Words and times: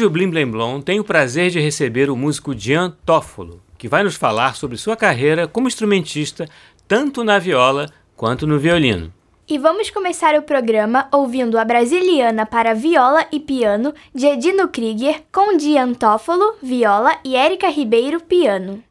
Hoje 0.00 0.06
o 0.06 0.10
Blim 0.10 0.30
Blim 0.30 0.50
Blom 0.50 0.80
tem 0.80 0.98
o 0.98 1.04
prazer 1.04 1.50
de 1.50 1.60
receber 1.60 2.08
o 2.08 2.16
músico 2.16 2.58
Gian 2.58 2.90
Toffolo, 3.04 3.60
que 3.76 3.86
vai 3.86 4.02
nos 4.02 4.14
falar 4.14 4.56
sobre 4.56 4.78
sua 4.78 4.96
carreira 4.96 5.46
como 5.46 5.68
instrumentista, 5.68 6.48
tanto 6.88 7.22
na 7.22 7.38
viola 7.38 7.84
quanto 8.16 8.46
no 8.46 8.58
violino. 8.58 9.12
E 9.46 9.58
vamos 9.58 9.90
começar 9.90 10.34
o 10.36 10.42
programa 10.42 11.06
ouvindo 11.12 11.58
a 11.58 11.66
Brasiliana 11.66 12.46
para 12.46 12.72
viola 12.72 13.26
e 13.30 13.38
piano 13.38 13.92
de 14.14 14.24
Edino 14.24 14.68
Krieger 14.68 15.22
com 15.30 15.58
Gian 15.58 15.92
Toffolo, 15.92 16.54
viola 16.62 17.18
e 17.22 17.36
Érica 17.36 17.68
Ribeiro, 17.68 18.22
piano. 18.22 18.82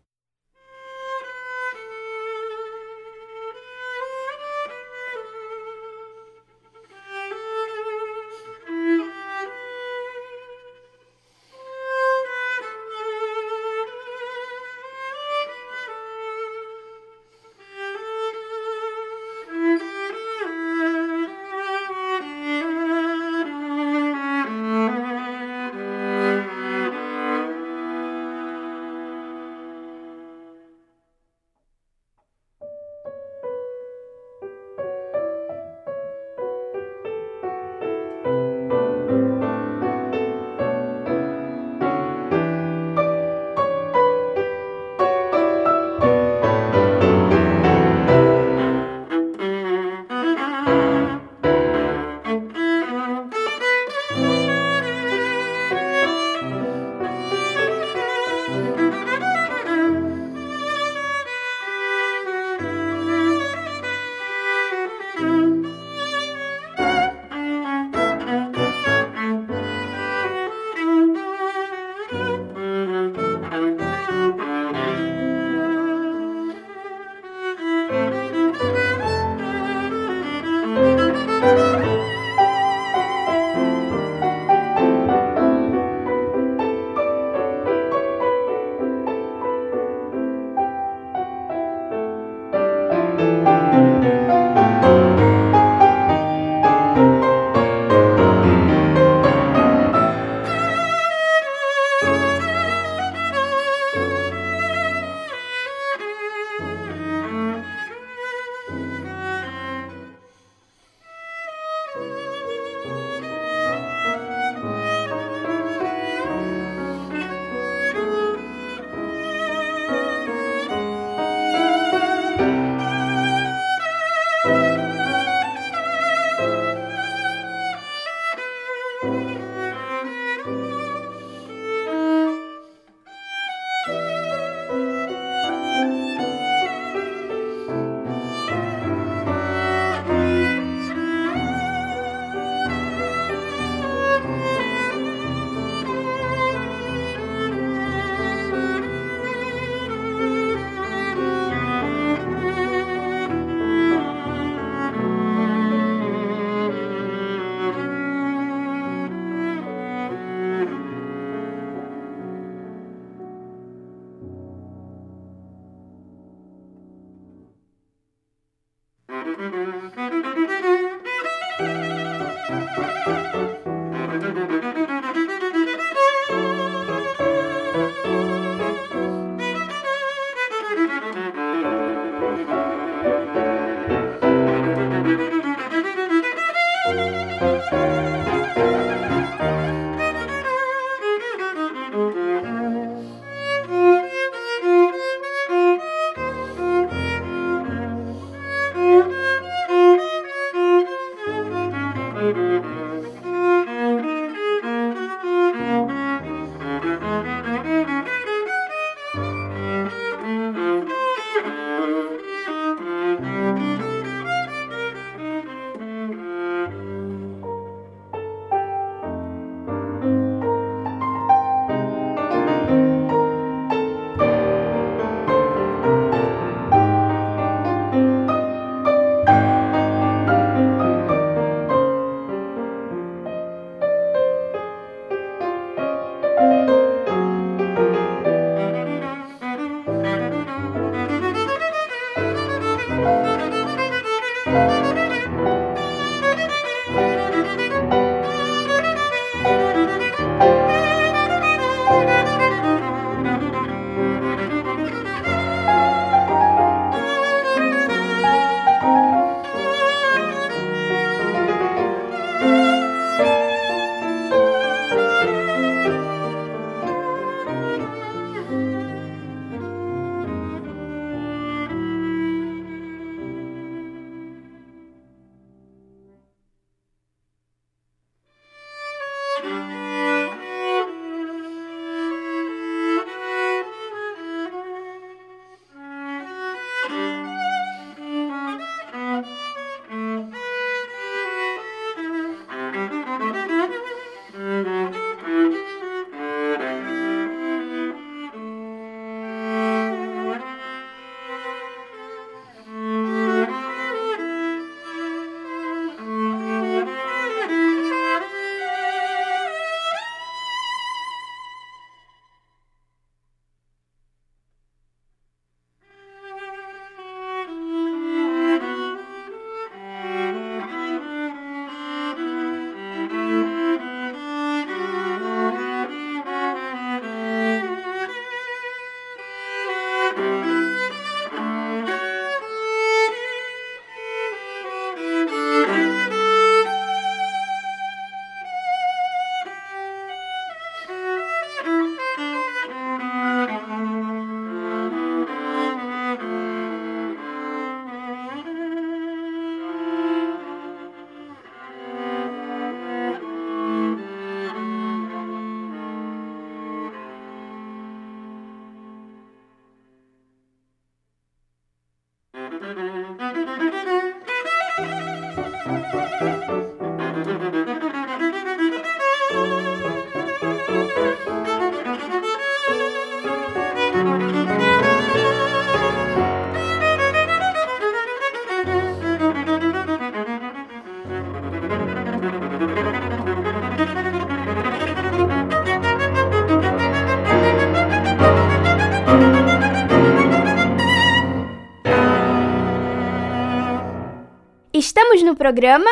Programa. 395.40 395.90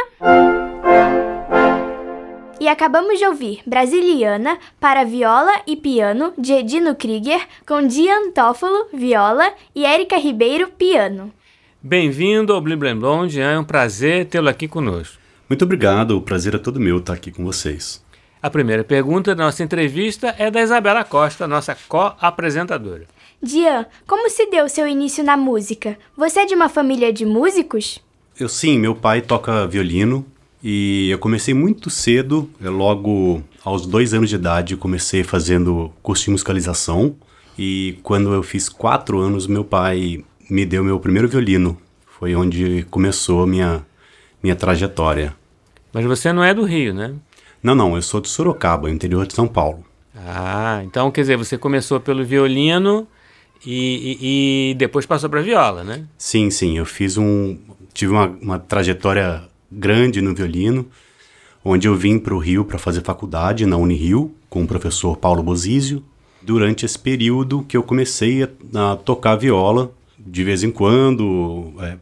E 2.59 2.67
acabamos 2.67 3.17
de 3.17 3.25
ouvir 3.25 3.61
Brasiliana 3.65 4.59
para 4.77 5.05
viola 5.05 5.61
e 5.65 5.77
piano 5.77 6.33
de 6.37 6.51
Edino 6.51 6.93
Krieger, 6.93 7.47
com 7.65 7.87
Dian 7.87 8.31
Toffolo, 8.31 8.87
viola, 8.93 9.53
e 9.73 9.85
Érica 9.85 10.17
Ribeiro, 10.17 10.67
piano. 10.67 11.31
Bem-vindo 11.81 12.51
ao 12.51 12.59
Blim 12.59 12.75
Blim 12.75 12.99
Blom, 12.99 13.25
Dian. 13.25 13.53
É 13.53 13.59
um 13.59 13.63
prazer 13.63 14.25
tê-lo 14.25 14.49
aqui 14.49 14.67
conosco. 14.67 15.17
Muito 15.47 15.63
obrigado, 15.63 16.17
o 16.17 16.21
prazer 16.21 16.55
é 16.55 16.57
todo 16.57 16.77
meu 16.77 16.97
estar 16.97 17.13
aqui 17.13 17.31
com 17.31 17.45
vocês. 17.45 18.03
A 18.43 18.49
primeira 18.49 18.83
pergunta 18.83 19.33
da 19.33 19.45
nossa 19.45 19.63
entrevista 19.63 20.35
é 20.37 20.51
da 20.51 20.61
Isabela 20.61 21.05
Costa, 21.05 21.47
nossa 21.47 21.75
co-apresentadora. 21.87 23.07
Dian, 23.41 23.85
como 24.05 24.29
se 24.29 24.47
deu 24.47 24.67
seu 24.67 24.85
início 24.85 25.23
na 25.23 25.37
música? 25.37 25.97
Você 26.17 26.41
é 26.41 26.45
de 26.45 26.53
uma 26.53 26.67
família 26.67 27.13
de 27.13 27.25
músicos? 27.25 28.05
Eu 28.39 28.47
sim, 28.47 28.77
meu 28.77 28.93
pai 28.93 29.21
toca 29.21 29.65
violino 29.65 30.23
e 30.63 31.09
eu 31.09 31.17
comecei 31.17 31.55
muito 31.55 31.89
cedo, 31.89 32.47
é, 32.61 32.69
logo 32.69 33.41
aos 33.63 33.87
dois 33.87 34.13
anos 34.13 34.29
de 34.29 34.35
idade, 34.35 34.77
comecei 34.77 35.23
fazendo 35.23 35.91
curso 36.03 36.25
de 36.25 36.31
musicalização 36.31 37.15
e 37.57 37.97
quando 38.03 38.31
eu 38.31 38.43
fiz 38.43 38.69
quatro 38.69 39.19
anos, 39.19 39.47
meu 39.47 39.63
pai 39.63 40.23
me 40.47 40.65
deu 40.65 40.83
meu 40.83 40.99
primeiro 40.99 41.27
violino. 41.27 41.77
Foi 42.19 42.35
onde 42.35 42.85
começou 42.91 43.41
a 43.41 43.47
minha, 43.47 43.85
minha 44.41 44.55
trajetória. 44.55 45.35
Mas 45.91 46.05
você 46.05 46.31
não 46.31 46.43
é 46.43 46.53
do 46.53 46.63
Rio, 46.63 46.93
né? 46.93 47.15
Não, 47.63 47.73
não, 47.73 47.95
eu 47.95 48.01
sou 48.03 48.21
de 48.21 48.29
Sorocaba, 48.29 48.89
interior 48.89 49.25
de 49.25 49.33
São 49.33 49.47
Paulo. 49.47 49.83
Ah, 50.15 50.81
então 50.83 51.09
quer 51.09 51.21
dizer, 51.21 51.37
você 51.37 51.57
começou 51.57 51.99
pelo 51.99 52.23
violino 52.23 53.07
e, 53.65 54.17
e, 54.21 54.71
e 54.71 54.73
depois 54.75 55.05
passou 55.07 55.29
para 55.29 55.41
viola, 55.41 55.83
né? 55.83 56.05
Sim, 56.17 56.51
sim, 56.51 56.77
eu 56.77 56.85
fiz 56.85 57.17
um, 57.17 57.57
tive 57.97 58.11
uma, 58.11 58.27
uma 58.39 58.59
trajetória 58.59 59.41
grande 59.71 60.21
no 60.21 60.35
violino, 60.35 60.85
onde 61.65 61.87
eu 61.87 61.95
vim 61.95 62.19
para 62.19 62.35
o 62.35 62.37
Rio 62.37 62.63
para 62.63 62.77
fazer 62.77 63.01
faculdade 63.01 63.65
na 63.65 63.75
Unirio 63.75 64.31
com 64.47 64.61
o 64.61 64.67
professor 64.67 65.17
Paulo 65.17 65.41
Bozizio. 65.41 66.03
Durante 66.39 66.85
esse 66.85 66.97
período 66.97 67.63
que 67.63 67.75
eu 67.75 67.81
comecei 67.81 68.43
a, 68.43 68.91
a 68.93 68.95
tocar 68.95 69.35
viola, 69.35 69.91
de 70.15 70.43
vez 70.43 70.61
em 70.61 70.69
quando, 70.69 71.73
é, 71.79 71.97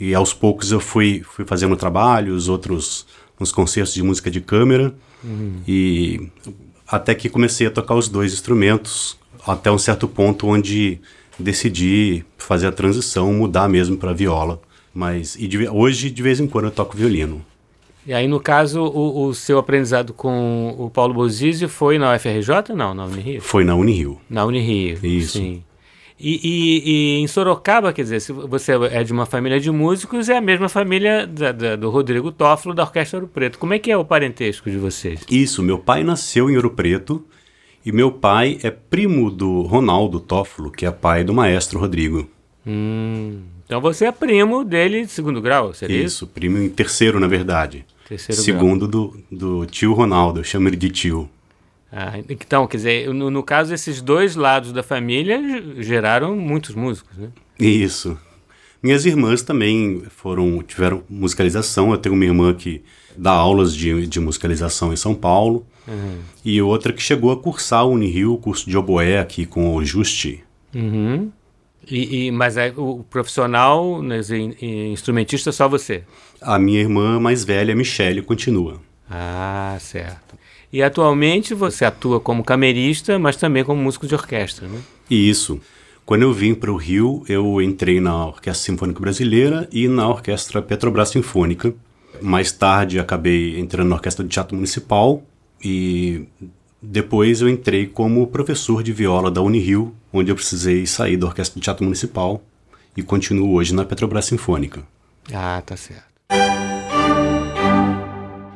e 0.00 0.14
aos 0.14 0.32
poucos 0.32 0.72
eu 0.72 0.80
fui, 0.80 1.22
fui 1.22 1.44
fazendo 1.44 1.76
trabalhos, 1.76 2.48
outros 2.48 3.06
uns 3.38 3.52
concertos 3.52 3.92
de 3.92 4.02
música 4.02 4.30
de 4.30 4.40
câmera, 4.40 4.94
uhum. 5.22 5.60
e 5.68 6.30
até 6.88 7.14
que 7.14 7.28
comecei 7.28 7.66
a 7.66 7.70
tocar 7.70 7.94
os 7.94 8.08
dois 8.08 8.32
instrumentos, 8.32 9.18
até 9.46 9.70
um 9.70 9.76
certo 9.76 10.08
ponto 10.08 10.46
onde 10.46 10.98
decidi 11.38 12.24
fazer 12.38 12.68
a 12.68 12.72
transição, 12.72 13.30
mudar 13.34 13.68
mesmo 13.68 13.98
para 13.98 14.14
viola. 14.14 14.62
Mas 14.96 15.36
de, 15.38 15.68
hoje, 15.68 16.08
de 16.08 16.22
vez 16.22 16.40
em 16.40 16.46
quando, 16.46 16.64
eu 16.64 16.70
toco 16.70 16.96
violino. 16.96 17.44
E 18.06 18.14
aí, 18.14 18.26
no 18.26 18.40
caso, 18.40 18.82
o, 18.82 19.26
o 19.26 19.34
seu 19.34 19.58
aprendizado 19.58 20.14
com 20.14 20.74
o 20.78 20.88
Paulo 20.88 21.12
Bozizio 21.12 21.68
foi 21.68 21.98
na 21.98 22.14
UFRJ 22.14 22.74
não? 22.74 22.94
Na 22.94 23.04
Unirio? 23.04 23.42
Foi 23.42 23.62
na 23.62 23.74
Unirio. 23.74 24.18
Na 24.30 24.46
Unirio, 24.46 24.98
Isso. 25.02 25.36
sim. 25.36 25.62
E, 26.18 26.40
e, 26.42 26.90
e, 26.90 27.18
em 27.18 27.26
Sorocaba, 27.26 27.92
quer 27.92 28.04
dizer, 28.04 28.20
se 28.20 28.32
você 28.32 28.72
é 28.90 29.04
de 29.04 29.12
uma 29.12 29.26
família 29.26 29.60
de 29.60 29.70
músicos, 29.70 30.30
é 30.30 30.38
a 30.38 30.40
mesma 30.40 30.66
família 30.66 31.26
da, 31.26 31.52
da, 31.52 31.76
do 31.76 31.90
Rodrigo 31.90 32.32
Toffolo, 32.32 32.74
da 32.74 32.84
Orquestra 32.84 33.18
Ouro 33.18 33.28
Preto. 33.28 33.58
Como 33.58 33.74
é 33.74 33.78
que 33.78 33.90
é 33.90 33.96
o 33.98 34.04
parentesco 34.04 34.70
de 34.70 34.78
vocês? 34.78 35.20
Isso, 35.30 35.62
meu 35.62 35.78
pai 35.78 36.02
nasceu 36.02 36.48
em 36.48 36.56
Ouro 36.56 36.70
Preto 36.70 37.22
e 37.84 37.92
meu 37.92 38.10
pai 38.10 38.58
é 38.62 38.70
primo 38.70 39.30
do 39.30 39.60
Ronaldo 39.60 40.18
Toffolo, 40.18 40.70
que 40.70 40.86
é 40.86 40.90
pai 40.90 41.22
do 41.22 41.34
maestro 41.34 41.78
Rodrigo. 41.78 42.26
Hum... 42.66 43.42
Então 43.64 43.80
você 43.80 44.06
é 44.06 44.12
primo 44.12 44.64
dele 44.64 45.04
de 45.04 45.10
segundo 45.10 45.40
grau, 45.40 45.74
seria 45.74 45.96
isso? 45.96 46.24
Isso, 46.24 46.26
primo 46.28 46.58
em 46.58 46.68
terceiro, 46.68 47.18
na 47.18 47.26
verdade. 47.26 47.84
Terceiro 48.08 48.40
Segundo 48.40 48.86
do, 48.86 49.20
do 49.30 49.66
tio 49.66 49.92
Ronaldo, 49.92 50.40
eu 50.40 50.44
chamo 50.44 50.68
ele 50.68 50.76
de 50.76 50.88
tio. 50.88 51.28
Ah, 51.90 52.18
então, 52.28 52.66
quer 52.66 52.76
dizer, 52.76 53.14
no, 53.14 53.30
no, 53.30 53.42
caso, 53.42 53.74
esses 53.74 54.00
dois 54.00 54.36
lados 54.36 54.72
da 54.72 54.82
família 54.82 55.40
geraram 55.78 56.36
muitos 56.36 56.74
músicos, 56.74 57.16
né? 57.16 57.28
Isso. 57.58 58.18
Minhas 58.82 59.06
irmãs 59.06 59.42
também 59.42 60.02
foram 60.10 60.62
tiveram 60.62 61.02
musicalização. 61.08 61.90
Eu 61.90 61.98
tenho 61.98 62.14
uma 62.14 62.24
irmã 62.24 62.54
que 62.54 62.82
dá 63.16 63.32
aulas 63.32 63.74
de, 63.74 64.06
de 64.06 64.20
musicalização 64.20 64.92
em 64.92 64.96
São 64.96 65.14
Paulo. 65.14 65.66
Uhum. 65.88 66.18
E 66.44 66.60
outra 66.60 66.92
que 66.92 67.02
chegou 67.02 67.32
a 67.32 67.36
cursar 67.36 67.86
o 67.86 67.92
Unirio, 67.92 68.34
o 68.34 68.38
curso 68.38 68.68
de 68.68 68.76
oboé 68.76 69.18
aqui 69.18 69.46
com 69.46 69.74
o 69.74 69.84
Justi. 69.84 70.44
Uhum. 70.74 71.32
E, 71.88 72.26
e, 72.26 72.30
mas 72.30 72.56
é 72.56 72.72
o 72.76 73.04
profissional, 73.08 74.02
né, 74.02 74.20
instrumentista, 74.60 75.52
só 75.52 75.68
você? 75.68 76.02
A 76.40 76.58
minha 76.58 76.80
irmã 76.80 77.20
mais 77.20 77.44
velha, 77.44 77.74
Michele, 77.74 78.22
continua. 78.22 78.80
Ah, 79.08 79.76
certo. 79.80 80.36
E 80.72 80.82
atualmente 80.82 81.54
você 81.54 81.84
atua 81.84 82.18
como 82.18 82.44
camerista, 82.44 83.18
mas 83.18 83.36
também 83.36 83.64
como 83.64 83.80
músico 83.80 84.06
de 84.06 84.14
orquestra, 84.14 84.66
né? 84.66 84.80
Isso. 85.08 85.60
Quando 86.04 86.22
eu 86.22 86.32
vim 86.32 86.54
para 86.54 86.70
o 86.70 86.76
Rio, 86.76 87.24
eu 87.28 87.60
entrei 87.60 88.00
na 88.00 88.26
Orquestra 88.26 88.72
Sinfônica 88.72 89.00
Brasileira 89.00 89.68
e 89.72 89.88
na 89.88 90.08
Orquestra 90.08 90.62
Petrobras 90.62 91.08
Sinfônica. 91.08 91.74
Mais 92.20 92.52
tarde 92.52 92.98
acabei 92.98 93.58
entrando 93.58 93.88
na 93.88 93.96
Orquestra 93.96 94.24
de 94.24 94.30
Teatro 94.30 94.54
Municipal 94.54 95.22
e 95.62 96.26
depois 96.88 97.40
eu 97.40 97.48
entrei 97.48 97.86
como 97.86 98.26
professor 98.28 98.82
de 98.82 98.92
viola 98.92 99.30
da 99.30 99.42
Unirio, 99.42 99.92
onde 100.12 100.30
eu 100.30 100.36
precisei 100.36 100.86
sair 100.86 101.16
da 101.16 101.26
Orquestra 101.26 101.58
de 101.58 101.64
Teatro 101.64 101.84
Municipal 101.84 102.40
e 102.96 103.02
continuo 103.02 103.54
hoje 103.54 103.74
na 103.74 103.84
Petrobras 103.84 104.26
Sinfônica. 104.26 104.86
Ah, 105.34 105.60
tá 105.66 105.76
certo. 105.76 106.04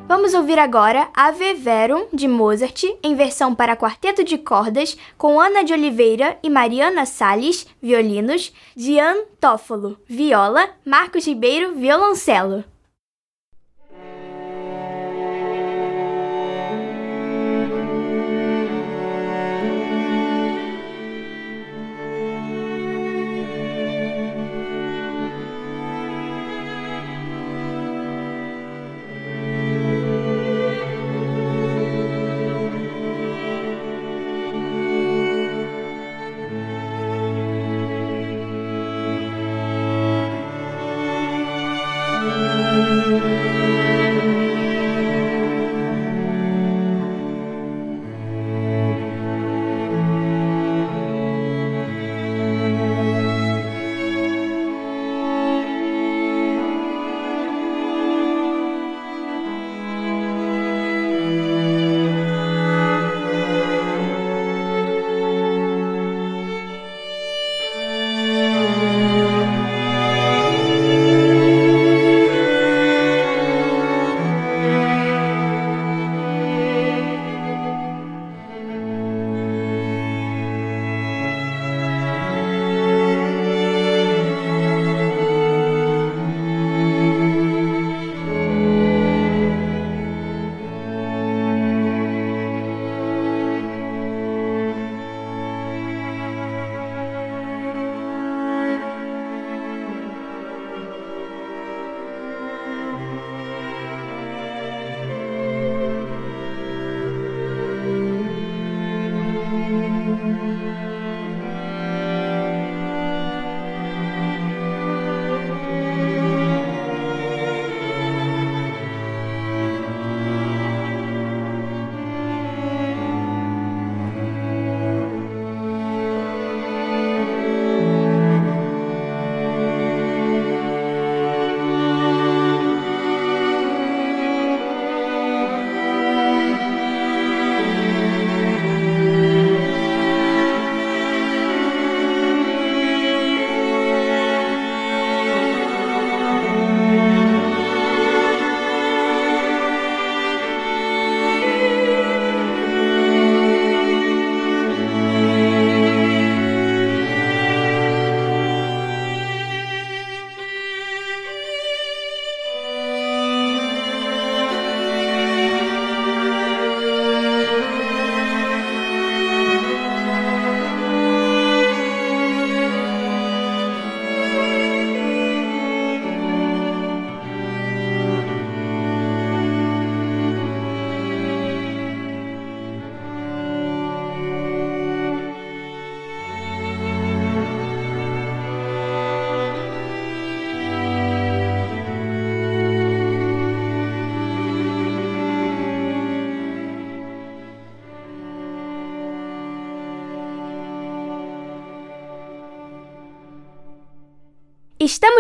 Vamos 0.07 0.33
ouvir 0.33 0.59
agora 0.61 1.09
Ave 1.15 1.55
Verum, 1.55 2.07
de 2.13 2.29
Mozart, 2.29 2.85
em 3.03 3.17
versão 3.17 3.53
para 3.55 3.77
quarteto 3.77 4.23
de 4.23 4.39
cordas, 4.39 4.97
com 5.19 5.41
Ana 5.41 5.65
de 5.65 5.73
Oliveira 5.73 6.39
e 6.43 6.49
Mariana 6.49 7.07
Salles, 7.07 7.67
violinos, 7.83 8.53
Dian 8.77 9.25
Toffolo, 9.41 9.99
viola, 10.09 10.71
Marcos 10.85 11.27
Ribeiro, 11.27 11.75
violoncelo. 11.75 12.65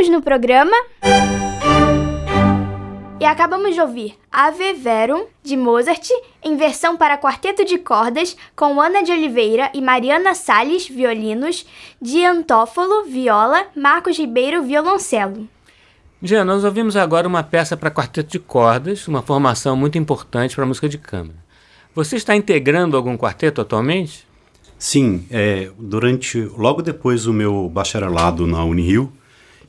No 0.09 0.23
programa. 0.23 0.75
E 3.21 3.25
acabamos 3.25 3.75
de 3.75 3.81
ouvir 3.81 4.15
Ave 4.33 4.73
Verum, 4.73 5.27
de 5.43 5.57
Mozart, 5.57 6.09
em 6.43 6.57
versão 6.57 6.97
para 6.97 7.19
quarteto 7.19 7.65
de 7.67 7.77
cordas, 7.77 8.35
com 8.57 8.81
Ana 8.81 9.03
de 9.03 9.13
Oliveira 9.13 9.71
e 9.75 9.83
Mariana 9.83 10.35
Salles, 10.35 10.89
violinos, 10.89 11.67
de 12.01 12.25
Antófolo, 12.25 13.05
viola, 13.05 13.67
Marcos 13.77 14.17
Ribeiro, 14.17 14.63
violoncelo. 14.63 15.47
Jean, 16.23 16.47
nós 16.47 16.65
ouvimos 16.65 16.97
agora 16.97 17.29
uma 17.29 17.43
peça 17.43 17.77
para 17.77 17.91
quarteto 17.91 18.31
de 18.31 18.39
cordas, 18.39 19.07
uma 19.07 19.21
formação 19.21 19.77
muito 19.77 19.99
importante 19.99 20.55
para 20.55 20.65
a 20.65 20.69
música 20.69 20.89
de 20.89 20.97
câmara. 20.97 21.37
Você 21.95 22.17
está 22.17 22.35
integrando 22.35 22.97
algum 22.97 23.19
quarteto 23.19 23.61
atualmente? 23.61 24.27
Sim, 24.79 25.27
é, 25.31 25.71
durante 25.79 26.41
logo 26.41 26.81
depois 26.81 27.25
do 27.25 27.35
meu 27.35 27.69
bacharelado 27.69 28.47
na 28.47 28.65
Unirio, 28.65 29.13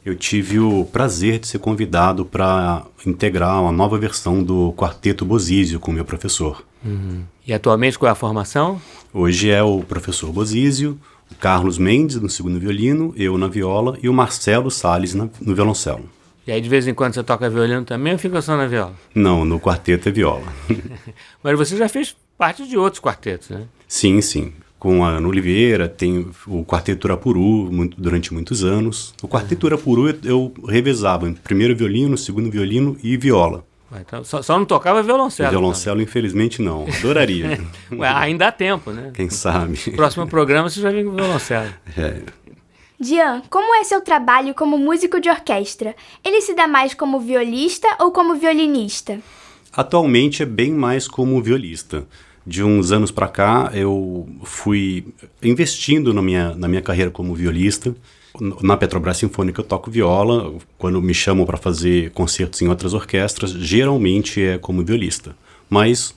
eu 0.03 0.15
tive 0.15 0.60
o 0.60 0.86
prazer 0.86 1.39
de 1.39 1.48
ser 1.48 1.60
convidado 1.60 2.25
para 2.25 2.86
integrar 3.05 3.62
uma 3.62 3.72
nova 3.72 3.98
versão 3.98 4.43
do 4.43 4.74
Quarteto 4.74 5.24
Bozizio 5.24 5.79
com 5.79 5.91
meu 5.91 6.03
professor. 6.03 6.63
Uhum. 6.84 7.24
E 7.46 7.53
atualmente 7.53 7.98
qual 7.98 8.10
é 8.10 8.12
a 8.12 8.15
formação? 8.15 8.81
Hoje 9.13 9.51
é 9.51 9.62
o 9.62 9.81
professor 9.81 10.31
Bozizio, 10.31 11.00
o 11.31 11.36
Carlos 11.36 11.77
Mendes 11.77 12.20
no 12.20 12.29
segundo 12.29 12.60
violino, 12.60 13.13
eu 13.15 13.38
na 13.38 13.48
viola 13.48 13.98
e 14.01 14.10
o 14.10 14.13
Marcelo 14.13 14.72
Sales 14.72 15.13
no 15.13 15.29
violoncelo. 15.39 16.10
E 16.48 16.51
aí 16.51 16.60
de 16.60 16.67
vez 16.67 16.88
em 16.88 16.93
quando 16.93 17.13
você 17.13 17.24
toca 17.24 17.50
violino 17.50 17.86
também 17.86 18.13
ou 18.13 18.20
fica 18.20 18.41
só 18.41 18.58
na 18.58 18.65
viola? 18.65 18.96
Não, 19.13 19.46
no 19.46 19.60
quarteto 19.60 20.10
é 20.10 20.12
viola. 20.12 20.48
Mas 21.43 21.58
você 21.58 21.77
já 21.77 21.88
fez 21.88 22.15
parte 22.36 22.67
de 22.67 22.75
outros 22.75 23.00
quartetos, 23.00 23.50
né? 23.50 23.67
Sim, 23.88 24.20
sim 24.22 24.51
com 24.81 25.05
a 25.05 25.09
Ana 25.09 25.27
Oliveira, 25.27 25.88
tem 25.88 26.25
o 26.47 26.65
Quarteto 26.65 27.05
Urapuru 27.05 27.71
muito, 27.71 28.01
durante 28.01 28.33
muitos 28.33 28.63
anos. 28.63 29.13
O 29.21 29.27
Quarteto 29.27 29.67
Urapuru 29.67 30.09
eu, 30.09 30.17
eu 30.23 30.53
revezava 30.67 31.29
em 31.29 31.35
primeiro 31.35 31.75
violino, 31.75 32.17
segundo 32.17 32.50
violino 32.50 32.97
e 33.03 33.15
viola. 33.15 33.63
Então, 33.95 34.23
só, 34.23 34.41
só, 34.41 34.57
não 34.57 34.65
tocava 34.65 35.03
violoncelo. 35.03 35.51
Violoncelo, 35.51 35.97
então. 35.97 36.09
infelizmente, 36.09 36.63
não. 36.63 36.88
Adoraria. 36.97 37.61
Ué, 37.93 38.07
ainda 38.07 38.47
há 38.47 38.51
tempo, 38.51 38.89
né? 38.89 39.11
Quem 39.13 39.29
sabe. 39.29 39.77
Próximo 39.91 40.25
programa 40.25 40.67
você 40.67 40.81
já 40.81 40.89
vem 40.89 41.05
com 41.05 41.11
violoncelo. 41.11 41.71
É. 41.95 42.23
Dian, 43.00 43.43
como 43.51 43.75
é 43.75 43.83
seu 43.83 44.01
trabalho 44.01 44.55
como 44.55 44.79
músico 44.79 45.21
de 45.21 45.29
orquestra? 45.29 45.95
Ele 46.25 46.41
se 46.41 46.55
dá 46.55 46.67
mais 46.67 46.95
como 46.95 47.19
violista 47.19 47.88
ou 48.00 48.11
como 48.11 48.33
violinista? 48.33 49.19
Atualmente 49.71 50.41
é 50.41 50.45
bem 50.45 50.71
mais 50.71 51.07
como 51.07 51.39
violista 51.39 52.07
de 52.45 52.63
uns 52.63 52.91
anos 52.91 53.12
para 53.12 53.27
cá, 53.27 53.71
eu 53.74 54.27
fui 54.43 55.05
investindo 55.43 56.13
na 56.13 56.21
minha, 56.21 56.55
na 56.55 56.67
minha 56.67 56.81
carreira 56.81 57.12
como 57.12 57.36
violista. 57.36 57.95
Na 58.62 58.77
Petrobras 58.77 59.17
Sinfônica 59.17 59.60
eu 59.60 59.65
toco 59.65 59.91
viola. 59.91 60.53
Quando 60.77 61.01
me 61.01 61.13
chamam 61.13 61.45
para 61.45 61.57
fazer 61.57 62.12
concertos 62.12 62.62
em 62.62 62.67
outras 62.67 62.93
orquestras, 62.93 63.51
geralmente 63.51 64.41
é 64.41 64.57
como 64.57 64.83
violista. 64.83 65.36
Mas 65.69 66.15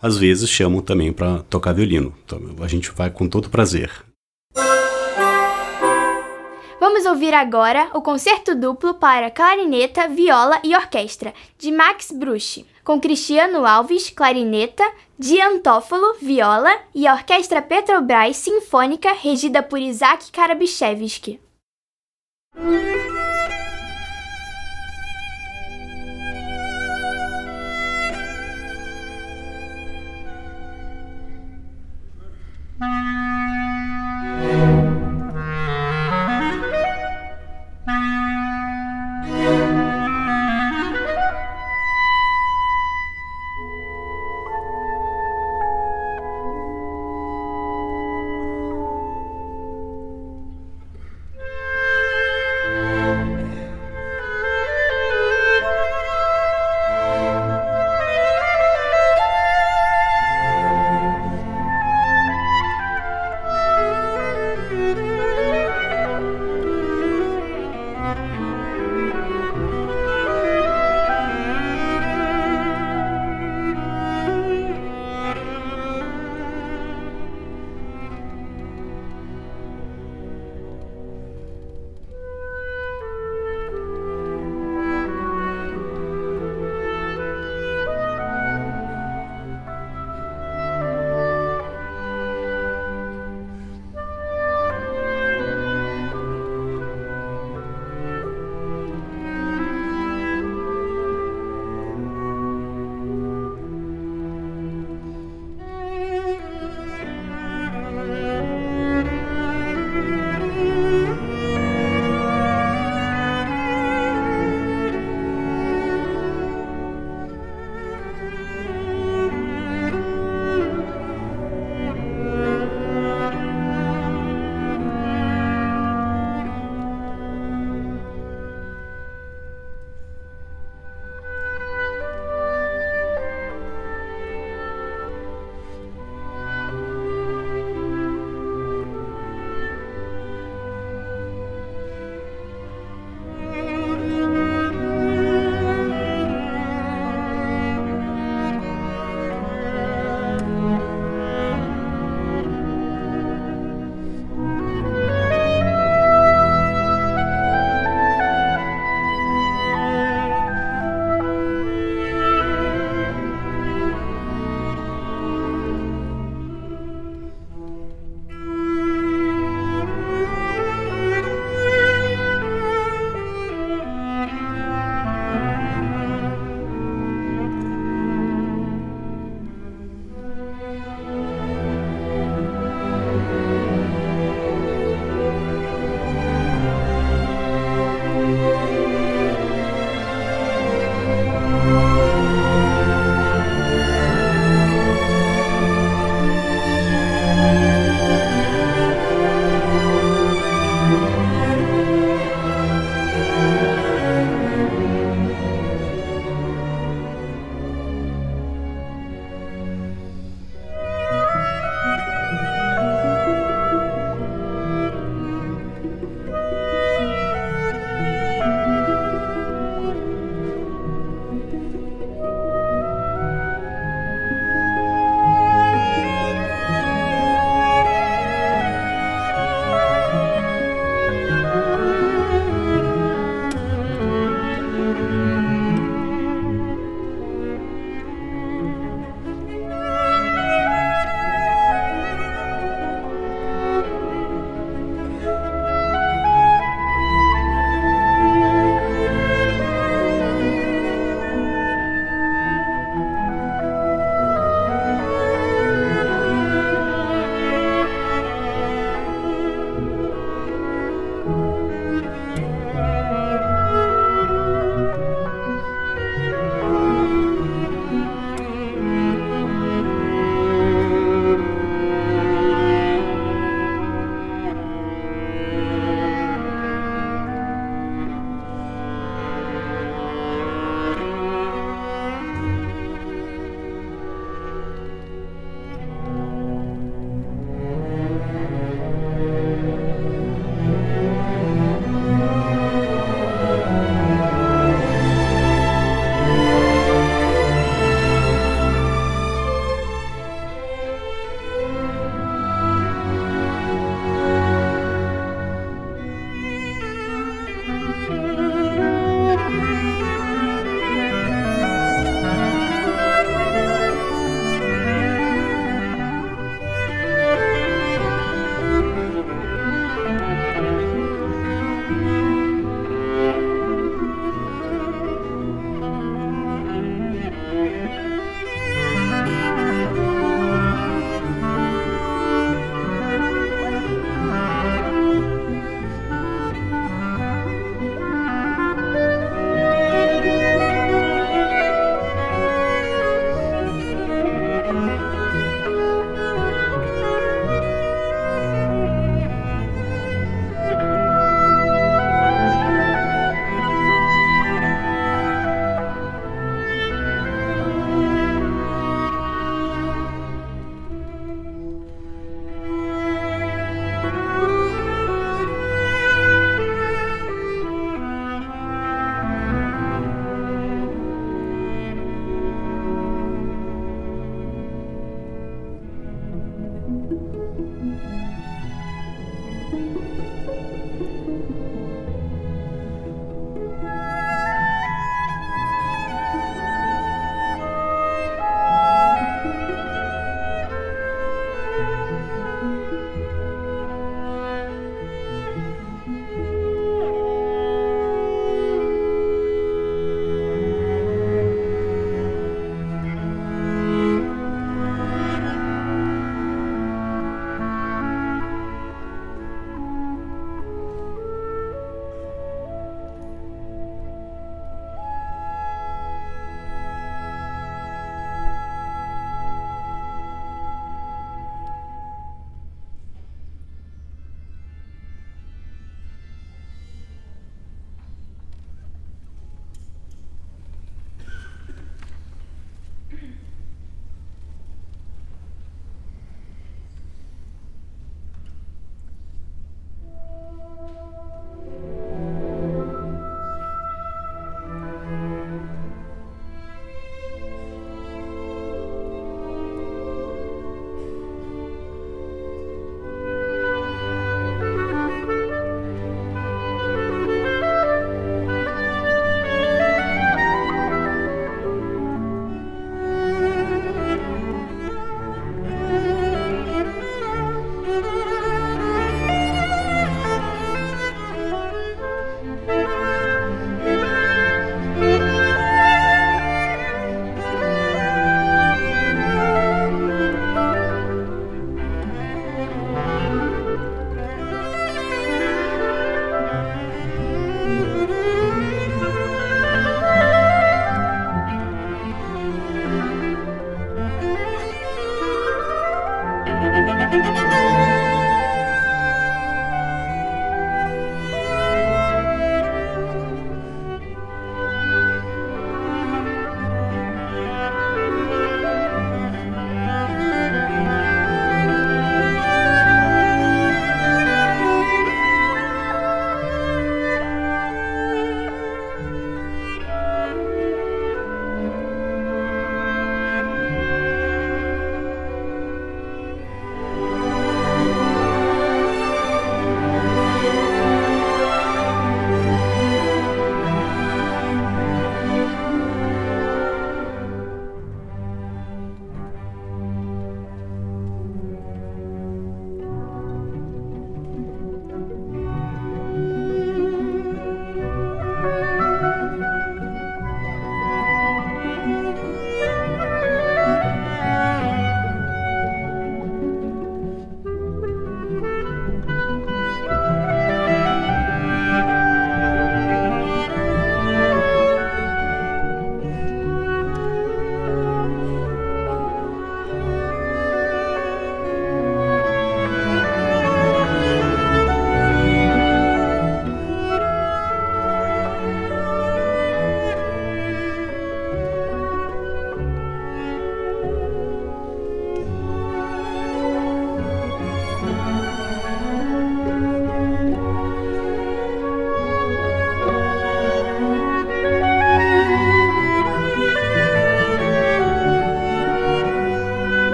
às 0.00 0.18
vezes 0.18 0.50
chamam 0.50 0.80
também 0.80 1.12
para 1.12 1.38
tocar 1.44 1.72
violino. 1.72 2.12
Então 2.24 2.40
a 2.60 2.68
gente 2.68 2.90
vai 2.90 3.10
com 3.10 3.28
todo 3.28 3.48
prazer. 3.48 3.90
Vamos 6.80 7.06
ouvir 7.06 7.32
agora 7.32 7.90
o 7.94 8.02
concerto 8.02 8.56
duplo 8.56 8.94
para 8.94 9.30
clarineta, 9.30 10.08
viola 10.08 10.60
e 10.64 10.74
orquestra, 10.74 11.32
de 11.56 11.70
Max 11.70 12.10
Bruch, 12.10 12.66
com 12.84 13.00
Cristiano 13.00 13.64
Alves, 13.64 14.10
clarineta, 14.10 14.84
Diantófolo, 15.18 16.14
viola 16.20 16.76
e 16.94 17.06
a 17.06 17.14
Orquestra 17.14 17.62
Petrobras 17.62 18.36
Sinfônica, 18.36 19.12
regida 19.12 19.62
por 19.62 19.78
Isaac 19.78 20.30
Karabichevsky. 20.32 21.40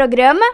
Programa. 0.00 0.46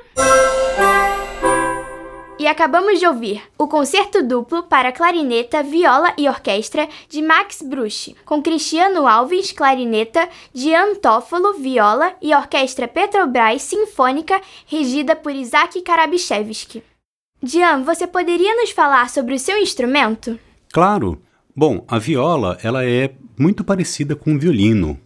E 2.37 2.49
acabamos 2.49 2.99
de 2.99 3.07
ouvir 3.07 3.41
o 3.57 3.69
concerto 3.69 4.21
duplo 4.21 4.65
para 4.65 4.91
clarineta, 4.91 5.63
viola 5.63 6.13
e 6.19 6.29
orquestra 6.29 6.89
de 7.09 7.23
Max 7.23 7.63
Bruch, 7.63 8.17
com 8.25 8.43
Cristiano 8.43 9.07
Alves, 9.07 9.53
clarineta, 9.53 10.29
Gian 10.53 10.97
Toffolo, 10.97 11.55
viola 11.55 12.13
e 12.21 12.35
orquestra 12.35 12.89
Petrobras 12.89 13.63
Sinfônica, 13.63 14.41
regida 14.67 15.15
por 15.15 15.31
Isaac 15.31 15.81
Karabichevsky. 15.81 16.83
Gian, 17.41 17.85
você 17.85 18.05
poderia 18.09 18.57
nos 18.57 18.73
falar 18.73 19.09
sobre 19.11 19.37
o 19.37 19.39
seu 19.39 19.57
instrumento? 19.59 20.37
Claro. 20.73 21.23
Bom, 21.55 21.85
a 21.87 22.01
viola 22.01 22.59
ela 22.65 22.85
é 22.85 23.15
muito 23.39 23.63
parecida 23.63 24.17
com 24.17 24.35
o 24.35 24.39
violino. 24.39 25.01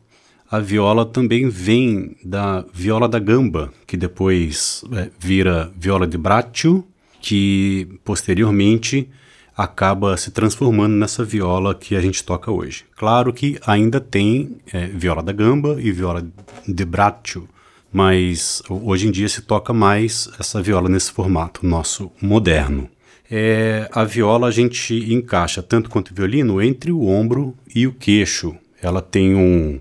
A 0.50 0.58
viola 0.58 1.06
também 1.06 1.48
vem 1.48 2.16
da 2.24 2.64
viola 2.74 3.08
da 3.08 3.20
gamba, 3.20 3.72
que 3.86 3.96
depois 3.96 4.82
é, 4.92 5.08
vira 5.16 5.70
viola 5.78 6.08
de 6.08 6.18
braccio, 6.18 6.84
que 7.20 7.86
posteriormente 8.04 9.08
acaba 9.56 10.16
se 10.16 10.32
transformando 10.32 10.96
nessa 10.96 11.22
viola 11.22 11.72
que 11.72 11.94
a 11.94 12.00
gente 12.00 12.24
toca 12.24 12.50
hoje. 12.50 12.84
Claro 12.96 13.32
que 13.32 13.60
ainda 13.64 14.00
tem 14.00 14.56
é, 14.72 14.86
viola 14.86 15.22
da 15.22 15.30
gamba 15.30 15.76
e 15.80 15.92
viola 15.92 16.26
de 16.66 16.84
braccio, 16.84 17.48
mas 17.92 18.60
hoje 18.68 19.06
em 19.06 19.12
dia 19.12 19.28
se 19.28 19.42
toca 19.42 19.72
mais 19.72 20.28
essa 20.40 20.60
viola 20.60 20.88
nesse 20.88 21.12
formato 21.12 21.64
nosso 21.64 22.10
moderno. 22.20 22.88
É, 23.30 23.88
a 23.92 24.02
viola 24.02 24.48
a 24.48 24.50
gente 24.50 25.14
encaixa 25.14 25.62
tanto 25.62 25.88
quanto 25.88 26.10
o 26.10 26.14
violino 26.14 26.60
entre 26.60 26.90
o 26.90 27.06
ombro 27.06 27.54
e 27.72 27.86
o 27.86 27.92
queixo. 27.92 28.56
Ela 28.82 29.00
tem 29.00 29.36
um 29.36 29.78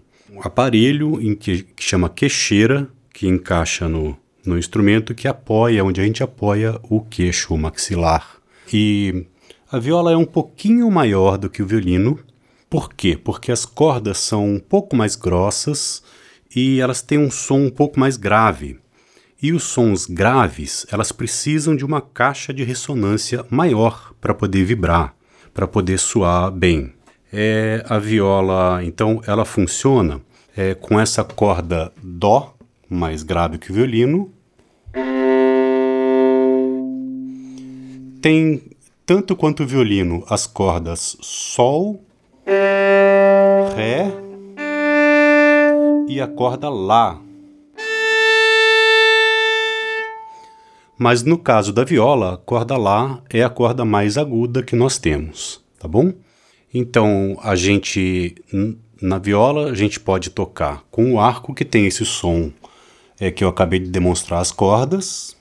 aparelho 0.48 1.22
em 1.22 1.36
que, 1.36 1.64
que 1.64 1.84
chama 1.84 2.10
queixeira, 2.10 2.90
que 3.14 3.28
encaixa 3.28 3.88
no, 3.88 4.18
no 4.46 4.58
instrumento, 4.58 5.16
que 5.16 5.28
apoia, 5.28 5.84
onde 5.84 6.02
a 6.02 6.04
gente 6.04 6.24
apoia 6.24 6.80
o 6.84 7.02
queixo, 7.02 7.54
o 7.54 7.58
maxilar. 7.58 8.38
E 8.72 9.26
a 9.72 9.78
viola 9.78 10.12
é 10.12 10.18
um 10.18 10.26
pouquinho 10.26 10.90
maior 10.90 11.38
do 11.38 11.50
que 11.50 11.62
o 11.62 11.66
violino. 11.66 12.20
Por 12.70 12.94
quê? 12.94 13.20
Porque 13.22 13.52
as 13.52 13.66
cordas 13.66 14.18
são 14.18 14.48
um 14.48 14.60
pouco 14.60 14.96
mais 14.96 15.16
grossas 15.16 16.04
e 16.56 16.80
elas 16.80 17.02
têm 17.02 17.18
um 17.18 17.32
som 17.32 17.60
um 17.60 17.70
pouco 17.70 18.00
mais 18.00 18.18
grave. 18.18 18.80
E 19.42 19.54
os 19.54 19.64
sons 19.64 20.06
graves, 20.06 20.86
elas 20.92 21.12
precisam 21.12 21.76
de 21.76 21.86
uma 21.86 22.02
caixa 22.02 22.54
de 22.54 22.64
ressonância 22.64 23.46
maior 23.50 24.14
para 24.20 24.34
poder 24.34 24.66
vibrar, 24.66 25.16
para 25.54 25.68
poder 25.68 25.98
soar 25.98 26.52
bem. 26.52 26.94
É, 27.32 27.86
a 27.88 28.00
viola, 28.00 28.84
então, 28.84 29.22
ela 29.26 29.46
funciona 29.46 30.22
é, 30.56 30.74
com 30.74 31.00
essa 31.00 31.24
corda 31.24 31.92
Dó, 32.02 32.56
mais 32.90 33.24
grave 33.24 33.58
que 33.58 33.72
o 33.72 33.74
violino. 33.76 34.32
Tem, 38.22 38.62
tanto 39.06 39.36
quanto 39.36 39.64
o 39.64 39.68
violino, 39.68 40.24
as 40.30 40.46
cordas 40.46 41.18
Sol, 41.22 42.04
Ré 43.76 44.12
e 46.08 46.20
a 46.20 46.28
corda 46.28 46.70
Lá. 46.70 47.22
Mas 50.98 51.24
no 51.24 51.38
caso 51.38 51.72
da 51.72 51.86
viola, 51.86 52.34
a 52.34 52.38
corda 52.38 52.76
Lá 52.76 53.22
é 53.30 53.42
a 53.42 53.50
corda 53.50 53.86
mais 53.86 54.18
aguda 54.18 54.62
que 54.62 54.76
nós 54.76 54.98
temos, 54.98 55.64
tá 55.80 55.88
bom? 55.88 56.12
Então 56.74 57.38
a 57.42 57.56
gente 57.56 58.36
na 59.02 59.18
viola 59.18 59.72
a 59.72 59.76
gente 59.76 60.00
pode 60.00 60.30
tocar 60.30 60.84
com 60.92 61.14
o 61.14 61.20
arco 61.20 61.54
que 61.54 61.66
tem 61.66 61.86
esse 61.86 62.06
som 62.06 62.52
é, 63.20 63.32
que 63.32 63.44
eu 63.44 63.50
acabei 63.50 63.80
de 63.80 63.90
demonstrar 63.90 64.40
as 64.40 64.52
cordas. 64.52 65.36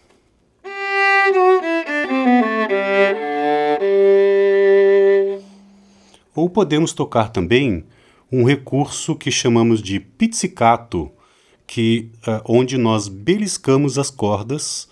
Ou 6.34 6.48
podemos 6.48 6.92
tocar 6.92 7.30
também 7.30 7.84
um 8.30 8.44
recurso 8.44 9.16
que 9.16 9.30
chamamos 9.30 9.82
de 9.82 9.98
pizzicato, 9.98 11.10
que 11.66 12.10
uh, 12.26 12.40
onde 12.44 12.78
nós 12.78 13.08
beliscamos 13.08 13.98
as 13.98 14.10
cordas 14.10 14.88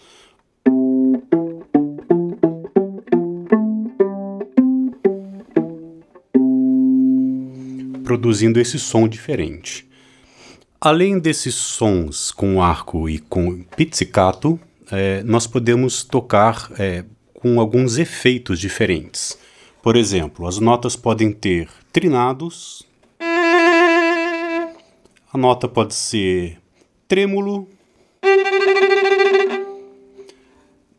produzindo 8.16 8.58
esse 8.58 8.78
som 8.78 9.06
diferente. 9.06 9.86
Além 10.80 11.18
desses 11.18 11.54
sons 11.54 12.30
com 12.30 12.62
arco 12.62 13.10
e 13.10 13.18
com 13.18 13.62
pizzicato, 13.76 14.58
é, 14.90 15.22
nós 15.22 15.46
podemos 15.46 16.02
tocar 16.02 16.70
é, 16.78 17.04
com 17.34 17.60
alguns 17.60 17.98
efeitos 17.98 18.58
diferentes. 18.58 19.38
Por 19.82 19.96
exemplo, 19.96 20.46
as 20.46 20.58
notas 20.58 20.96
podem 20.96 21.30
ter 21.30 21.68
trinados, 21.92 22.82
a 25.32 25.36
nota 25.38 25.68
pode 25.68 25.94
ser 25.94 26.58
trêmulo, 27.06 27.68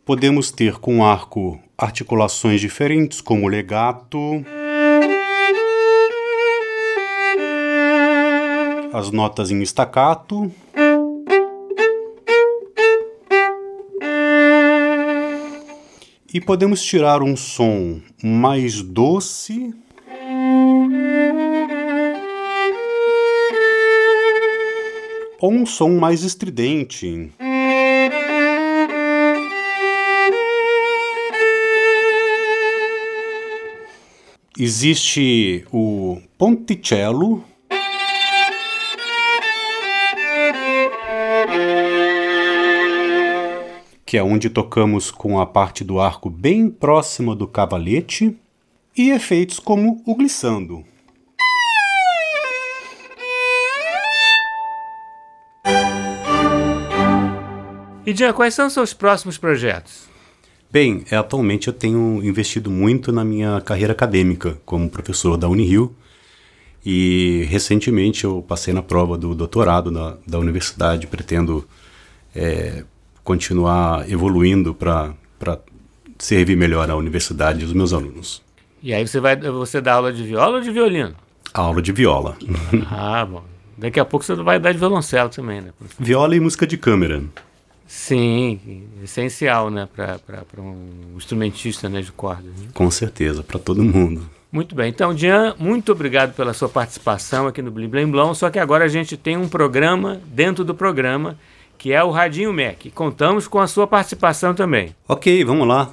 podemos 0.05 0.51
ter 0.51 0.76
com 0.76 1.03
arco 1.03 1.59
articulações 1.78 2.61
diferentes, 2.61 3.22
como 3.22 3.47
legato. 3.47 4.45
As 8.97 9.11
notas 9.11 9.51
em 9.51 9.61
estacato. 9.61 10.51
E 16.33 16.41
podemos 16.41 16.81
tirar 16.81 17.21
um 17.21 17.37
som 17.37 18.01
mais 18.23 18.81
doce. 18.81 19.71
Ou 25.39 25.51
um 25.51 25.65
som 25.67 25.89
mais 25.99 26.23
estridente. 26.23 27.31
Existe 34.57 35.63
o 35.71 36.19
ponticello, 36.35 37.43
que 44.08 44.18
é 44.18 44.24
onde 44.24 44.49
tocamos 44.49 45.12
com 45.12 45.38
a 45.38 45.45
parte 45.45 45.84
do 45.84 45.99
arco 45.99 46.30
bem 46.30 46.70
próxima 46.70 47.36
do 47.36 47.45
cavalete, 47.45 48.38
e 48.97 49.12
efeitos 49.12 49.60
como 49.60 50.01
o 50.05 50.16
glissando. 50.16 50.84
E 58.05 58.16
Jean, 58.16 58.32
quais 58.32 58.53
são 58.53 58.68
os 58.68 58.74
seus 58.74 58.93
próximos 58.93 59.38
projetos? 59.38 60.08
Bem, 60.72 61.03
atualmente 61.12 61.68
eu 61.68 61.74
tenho 61.74 62.24
investido 62.24 62.72
muito 62.72 63.12
na 63.12 63.26
minha 63.26 63.60
carreira 63.60 63.91
acadêmica 63.91 64.58
como 64.66 64.89
professor 64.89 65.36
da 65.36 65.49
Unirio 65.49 65.93
e 66.86 67.45
recentemente 67.49 68.24
eu 68.24 68.41
passei 68.41 68.74
na 68.74 68.82
prova 68.82 69.18
do 69.18 69.36
doutorado 69.36 69.91
na, 69.91 70.16
da 70.26 70.39
universidade, 70.39 71.08
pretendo 71.08 71.68
é, 72.34 72.86
continuar 73.28 74.09
evoluindo 74.09 74.73
para 74.73 75.13
servir 76.17 76.55
melhor 76.55 76.89
a 76.89 76.95
universidade 76.95 77.61
e 77.61 77.65
os 77.65 77.73
meus 77.73 77.91
alunos. 77.91 78.41
E 78.82 78.93
aí 78.93 79.05
você 79.05 79.19
vai 79.19 79.36
você 79.36 79.82
dá 79.82 79.95
aula 79.95 80.13
de 80.13 80.23
viola 80.23 80.55
ou 80.55 80.61
de 80.61 80.71
violino? 80.71 81.13
aula 81.53 81.82
de 81.82 81.91
viola. 81.91 82.38
ah, 82.89 83.25
bom. 83.25 83.43
Daqui 83.78 83.99
a 83.99 84.05
pouco 84.05 84.25
você 84.25 84.34
vai 84.36 84.59
dar 84.59 84.71
de 84.71 84.78
violoncelo 84.78 85.30
também, 85.30 85.59
né? 85.59 85.71
Viola 85.99 86.38
e 86.38 86.39
música 86.39 86.65
de 86.65 86.78
câmera. 86.78 87.21
Sim, 87.86 88.84
essencial, 89.03 89.69
né, 89.69 89.88
para 89.93 90.61
um 90.61 91.15
instrumentista 91.15 91.88
né, 91.88 92.01
de 92.01 92.11
cordas. 92.11 92.45
Né? 92.45 92.67
Com 92.73 92.89
certeza, 92.89 93.43
para 93.43 93.59
todo 93.59 93.84
mundo. 93.84 94.30
Muito 94.51 94.73
bem. 94.73 94.89
Então, 94.89 95.13
Dian, 95.13 95.55
muito 95.59 95.91
obrigado 95.91 96.34
pela 96.34 96.53
sua 96.53 96.67
participação 96.69 97.47
aqui 97.47 97.61
no 97.61 97.71
Blim 97.71 97.88
Blim 97.88 98.11
Blom. 98.11 98.34
Só 98.34 98.49
que 98.49 98.59
agora 98.59 98.86
a 98.86 98.89
gente 98.89 99.15
tem 99.15 99.38
um 99.38 99.47
programa 99.47 100.19
dentro 100.25 100.63
do 100.65 100.73
programa, 100.73 101.38
que 101.78 101.93
é 101.93 102.03
o 102.03 102.11
Radinho 102.11 102.53
Mac. 102.53 102.86
Contamos 102.93 103.47
com 103.47 103.59
a 103.59 103.67
sua 103.67 103.88
participação 103.88 104.53
também. 104.53 104.95
Ok, 105.07 105.43
vamos 105.43 105.67
lá. 105.67 105.91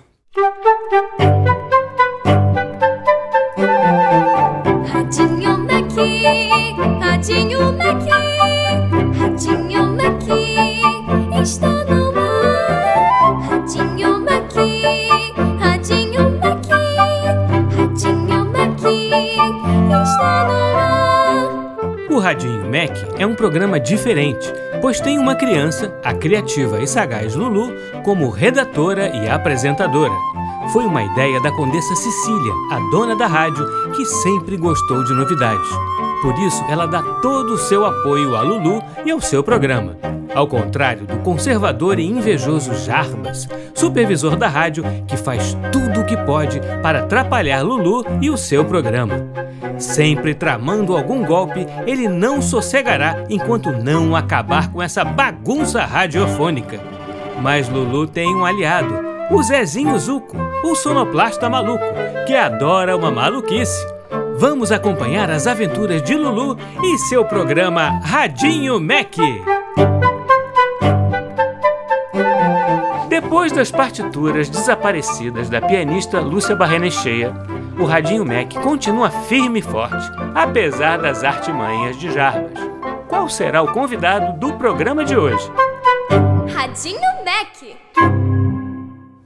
Radinho 22.25 22.65
Mac 22.65 22.97
é 23.19 23.27
um 23.27 23.35
programa 23.35 23.79
diferente, 23.79 24.51
pois 24.81 24.99
tem 24.99 25.19
uma 25.19 25.35
criança, 25.35 25.95
a 26.03 26.15
criativa 26.15 26.83
e 26.83 26.87
sagaz 26.87 27.35
Lulu, 27.35 27.71
como 28.03 28.31
redatora 28.31 29.15
e 29.15 29.29
apresentadora. 29.29 30.15
Foi 30.73 30.87
uma 30.87 31.03
ideia 31.03 31.39
da 31.43 31.53
Condessa 31.53 31.95
Cecília, 31.95 32.53
a 32.71 32.79
dona 32.91 33.15
da 33.15 33.27
rádio, 33.27 33.67
que 33.93 34.07
sempre 34.07 34.57
gostou 34.57 35.05
de 35.05 35.13
novidades. 35.13 35.69
Por 36.25 36.39
isso, 36.39 36.65
ela 36.71 36.87
dá 36.87 37.03
todo 37.21 37.53
o 37.53 37.59
seu 37.59 37.85
apoio 37.85 38.35
a 38.35 38.41
Lulu 38.41 38.83
e 39.05 39.11
ao 39.11 39.21
seu 39.21 39.43
programa. 39.43 39.99
Ao 40.35 40.49
contrário 40.49 41.07
do 41.07 41.19
conservador 41.19 41.99
e 41.99 42.07
invejoso 42.07 42.75
Jarbas, 42.77 43.47
supervisor 43.75 44.35
da 44.35 44.49
rádio, 44.49 44.85
que 45.07 45.19
faz 45.19 45.55
tudo 45.71 46.01
o 46.01 46.05
que 46.07 46.17
pode 46.17 46.63
para 46.83 47.01
atrapalhar 47.01 47.61
Lulu 47.61 48.07
e 48.23 48.31
o 48.31 48.39
seu 48.39 48.65
programa. 48.65 49.17
Sempre 49.77 50.35
tramando 50.35 50.97
algum 50.97 51.23
golpe, 51.27 51.67
ele 51.87 52.09
não 52.09 52.41
sossegará 52.41 53.25
enquanto 53.29 53.71
não 53.71 54.17
acabar 54.17 54.73
com 54.73 54.83
essa 54.83 55.05
bagunça 55.05 55.85
radiofônica. 55.85 56.81
Mas 57.43 57.69
Lulu 57.69 58.07
tem 58.07 58.35
um 58.35 58.47
aliado, 58.47 58.95
o 59.31 59.43
Zezinho 59.43 59.99
Zuco, 59.99 60.39
o 60.65 60.75
sonoplasta 60.75 61.51
maluco, 61.51 61.85
que 62.27 62.35
adora 62.35 62.97
uma 62.97 63.11
maluquice. 63.11 63.94
Vamos 64.47 64.71
acompanhar 64.71 65.31
as 65.31 65.47
aventuras 65.47 66.03
de 66.03 66.15
Lulu 66.15 66.59
e 66.83 66.99
seu 66.99 67.25
programa 67.25 67.99
Radinho 68.05 68.79
Mac. 68.79 69.17
Depois 73.09 73.53
das 73.53 73.71
partituras 73.71 74.51
desaparecidas 74.51 75.49
da 75.49 75.63
pianista 75.63 76.21
Lúcia 76.21 76.55
Barrenecheia, 76.55 77.33
o 77.81 77.87
Radinho 77.87 78.23
Mac 78.23 78.53
continua 78.63 79.09
firme 79.09 79.61
e 79.61 79.63
forte, 79.63 80.11
apesar 80.35 80.99
das 80.99 81.25
artimanhas 81.25 81.99
de 81.99 82.13
Jarbas. 82.13 82.53
Qual 83.09 83.31
será 83.31 83.63
o 83.63 83.73
convidado 83.73 84.39
do 84.39 84.53
programa 84.59 85.07
de 85.07 85.17
hoje? 85.17 85.51
Radinho 86.55 87.01
Mac. 87.25 87.79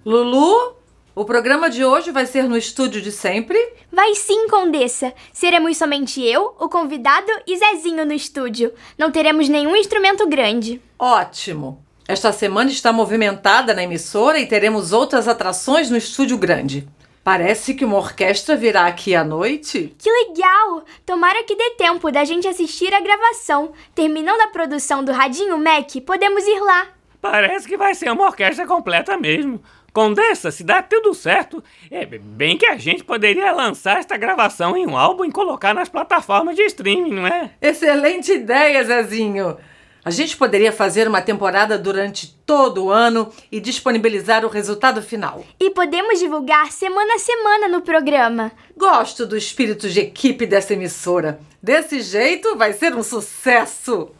Lulu, 0.06 0.77
o 1.18 1.24
programa 1.24 1.68
de 1.68 1.84
hoje 1.84 2.12
vai 2.12 2.24
ser 2.26 2.44
no 2.44 2.56
estúdio 2.56 3.02
de 3.02 3.10
sempre? 3.10 3.58
Vai 3.92 4.14
sim, 4.14 4.46
Condessa. 4.46 5.12
Seremos 5.32 5.76
somente 5.76 6.24
eu, 6.24 6.54
o 6.60 6.68
convidado 6.68 7.26
e 7.44 7.56
Zezinho 7.56 8.06
no 8.06 8.12
estúdio. 8.12 8.72
Não 8.96 9.10
teremos 9.10 9.48
nenhum 9.48 9.74
instrumento 9.74 10.28
grande. 10.28 10.80
Ótimo! 10.96 11.84
Esta 12.06 12.30
semana 12.30 12.70
está 12.70 12.92
movimentada 12.92 13.74
na 13.74 13.82
emissora 13.82 14.38
e 14.38 14.46
teremos 14.46 14.92
outras 14.92 15.26
atrações 15.26 15.90
no 15.90 15.96
estúdio 15.96 16.38
grande. 16.38 16.88
Parece 17.24 17.74
que 17.74 17.84
uma 17.84 17.96
orquestra 17.96 18.54
virá 18.54 18.86
aqui 18.86 19.16
à 19.16 19.24
noite. 19.24 19.96
Que 19.98 20.08
legal! 20.08 20.84
Tomara 21.04 21.42
que 21.42 21.56
dê 21.56 21.70
tempo 21.70 22.12
da 22.12 22.24
gente 22.24 22.46
assistir 22.46 22.94
a 22.94 23.00
gravação. 23.00 23.72
Terminando 23.92 24.40
a 24.42 24.48
produção 24.48 25.04
do 25.04 25.10
Radinho 25.10 25.58
Mac, 25.58 25.96
podemos 26.06 26.44
ir 26.46 26.60
lá. 26.60 26.86
Parece 27.20 27.66
que 27.66 27.76
vai 27.76 27.94
ser 27.96 28.12
uma 28.12 28.26
orquestra 28.26 28.64
completa 28.64 29.16
mesmo. 29.18 29.60
Condessa, 29.99 30.53
se 30.53 30.62
dá 30.62 30.80
tudo 30.80 31.12
certo, 31.12 31.61
é 31.90 32.07
bem 32.07 32.57
que 32.57 32.66
a 32.66 32.76
gente 32.76 33.03
poderia 33.03 33.51
lançar 33.51 33.99
esta 33.99 34.16
gravação 34.16 34.76
em 34.76 34.86
um 34.86 34.96
álbum 34.96 35.24
e 35.24 35.32
colocar 35.32 35.74
nas 35.74 35.88
plataformas 35.88 36.55
de 36.55 36.62
streaming, 36.66 37.14
não 37.14 37.26
é? 37.26 37.51
Excelente 37.61 38.30
ideia, 38.30 38.84
Zezinho! 38.84 39.57
A 40.05 40.11
gente 40.11 40.36
poderia 40.36 40.72
fazer 40.72 41.09
uma 41.09 41.20
temporada 41.20 41.76
durante 41.76 42.34
todo 42.46 42.84
o 42.84 42.90
ano 42.90 43.30
e 43.51 43.61
disponibilizar 43.61 44.44
o 44.44 44.49
resultado 44.49 45.03
final. 45.03 45.44
E 45.61 45.70
podemos 45.70 46.18
divulgar 46.18 46.70
semana 46.72 47.14
a 47.14 47.18
semana 47.18 47.68
no 47.68 47.82
programa. 47.82 48.53
Gosto 48.76 49.26
do 49.26 49.36
espírito 49.36 49.88
de 49.88 50.01
equipe 50.01 50.46
dessa 50.46 50.72
emissora. 50.72 51.40
Desse 51.62 52.01
jeito 52.01 52.57
vai 52.57 52.72
ser 52.72 52.94
um 52.94 53.03
sucesso! 53.03 54.11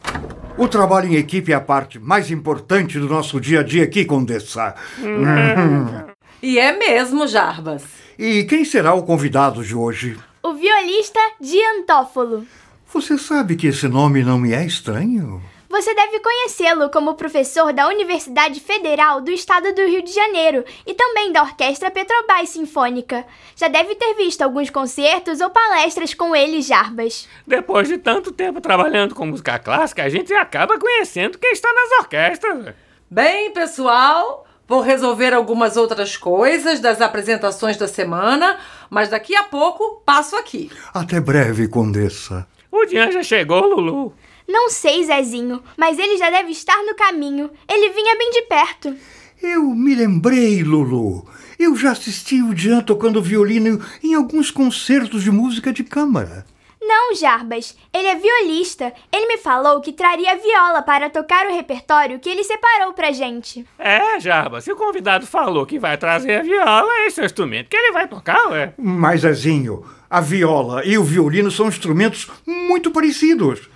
O 0.57 0.67
trabalho 0.67 1.07
em 1.07 1.15
equipe 1.15 1.53
é 1.53 1.55
a 1.55 1.61
parte 1.61 1.97
mais 1.97 2.29
importante 2.29 2.99
do 2.99 3.07
nosso 3.07 3.39
dia 3.39 3.61
a 3.61 3.63
dia 3.63 3.83
aqui, 3.83 4.03
Condessa. 4.03 4.75
E 6.41 6.57
é 6.57 6.71
mesmo, 6.71 7.27
Jarbas. 7.27 7.83
E 8.17 8.45
quem 8.45 8.63
será 8.63 8.93
o 8.93 9.03
convidado 9.03 9.61
de 9.61 9.75
hoje? 9.75 10.17
O 10.41 10.53
violista 10.53 11.19
Diantófolo. 11.41 12.45
Você 12.93 13.17
sabe 13.17 13.57
que 13.57 13.67
esse 13.67 13.89
nome 13.89 14.23
não 14.23 14.39
me 14.39 14.53
é 14.53 14.65
estranho? 14.65 15.41
Você 15.69 15.93
deve 15.93 16.19
conhecê-lo 16.19 16.89
como 16.89 17.13
professor 17.13 17.71
da 17.71 17.87
Universidade 17.87 18.59
Federal 18.59 19.21
do 19.21 19.29
Estado 19.29 19.71
do 19.71 19.85
Rio 19.85 20.01
de 20.01 20.11
Janeiro 20.11 20.65
e 20.83 20.95
também 20.95 21.31
da 21.31 21.43
Orquestra 21.43 21.91
Petrobras 21.91 22.49
Sinfônica. 22.49 23.23
Já 23.55 23.67
deve 23.67 23.93
ter 23.93 24.15
visto 24.15 24.41
alguns 24.41 24.71
concertos 24.71 25.39
ou 25.39 25.51
palestras 25.51 26.15
com 26.15 26.35
ele, 26.35 26.63
Jarbas. 26.63 27.29
Depois 27.45 27.87
de 27.87 27.99
tanto 27.99 28.31
tempo 28.31 28.59
trabalhando 28.59 29.13
com 29.13 29.27
música 29.27 29.59
clássica, 29.59 30.01
a 30.01 30.09
gente 30.09 30.33
acaba 30.33 30.79
conhecendo 30.79 31.37
quem 31.37 31.51
está 31.51 31.71
nas 31.71 31.99
orquestras. 31.99 32.73
Bem, 33.07 33.51
pessoal, 33.51 34.47
vou 34.67 34.81
resolver 34.81 35.35
algumas 35.35 35.77
outras 35.77 36.17
coisas 36.17 36.79
das 36.79 36.99
apresentações 36.99 37.77
da 37.77 37.87
semana, 37.87 38.57
mas 38.89 39.09
daqui 39.09 39.35
a 39.35 39.43
pouco 39.43 40.01
passo 40.03 40.35
aqui. 40.35 40.71
Até 40.91 41.19
breve, 41.19 41.67
Condessa. 41.67 42.47
O 42.71 42.85
Dian 42.85 43.11
já 43.11 43.21
chegou, 43.21 43.61
Lulu. 43.61 44.15
Não 44.49 44.67
sei, 44.67 45.03
Zezinho, 45.03 45.61
mas 45.77 45.99
ele 45.99 46.17
já 46.17 46.31
deve 46.31 46.49
estar 46.49 46.81
no 46.83 46.95
caminho. 46.95 47.51
Ele 47.69 47.93
vinha 47.93 48.17
bem 48.17 48.31
de 48.31 48.41
perto. 48.41 48.95
Eu 49.39 49.63
me 49.75 49.93
lembrei, 49.93 50.63
Lulu. 50.63 51.27
Eu 51.59 51.75
já 51.75 51.91
assisti 51.91 52.41
o 52.41 52.57
Jean 52.57 52.81
tocando 52.81 53.21
violino 53.21 53.79
em 54.03 54.15
alguns 54.15 54.49
concertos 54.49 55.23
de 55.23 55.29
música 55.29 55.71
de 55.71 55.83
câmara. 55.83 56.47
Não, 56.81 57.13
Jarbas, 57.13 57.77
ele 57.93 58.07
é 58.07 58.15
violista. 58.15 58.91
Ele 59.13 59.27
me 59.27 59.37
falou 59.37 59.81
que 59.81 59.93
traria 59.93 60.35
viola 60.35 60.81
para 60.81 61.11
tocar 61.11 61.45
o 61.45 61.53
repertório 61.53 62.17
que 62.17 62.27
ele 62.27 62.43
separou 62.43 62.93
pra 62.93 63.11
gente. 63.11 63.63
É, 63.77 64.19
Jarbas, 64.19 64.63
se 64.63 64.71
o 64.71 64.75
convidado 64.75 65.27
falou 65.27 65.67
que 65.67 65.77
vai 65.77 65.95
trazer 65.95 66.39
a 66.39 66.41
viola, 66.41 67.05
esse 67.05 67.19
é 67.19 67.23
o 67.23 67.25
instrumento 67.27 67.69
que 67.69 67.77
ele 67.77 67.91
vai 67.91 68.07
tocar, 68.07 68.49
ué. 68.49 68.73
Mas, 68.75 69.21
Zezinho, 69.21 69.85
a 70.09 70.19
viola 70.19 70.83
e 70.83 70.97
o 70.97 71.03
violino 71.03 71.51
são 71.51 71.67
instrumentos 71.67 72.27
muito 72.47 72.89
parecidos. 72.89 73.68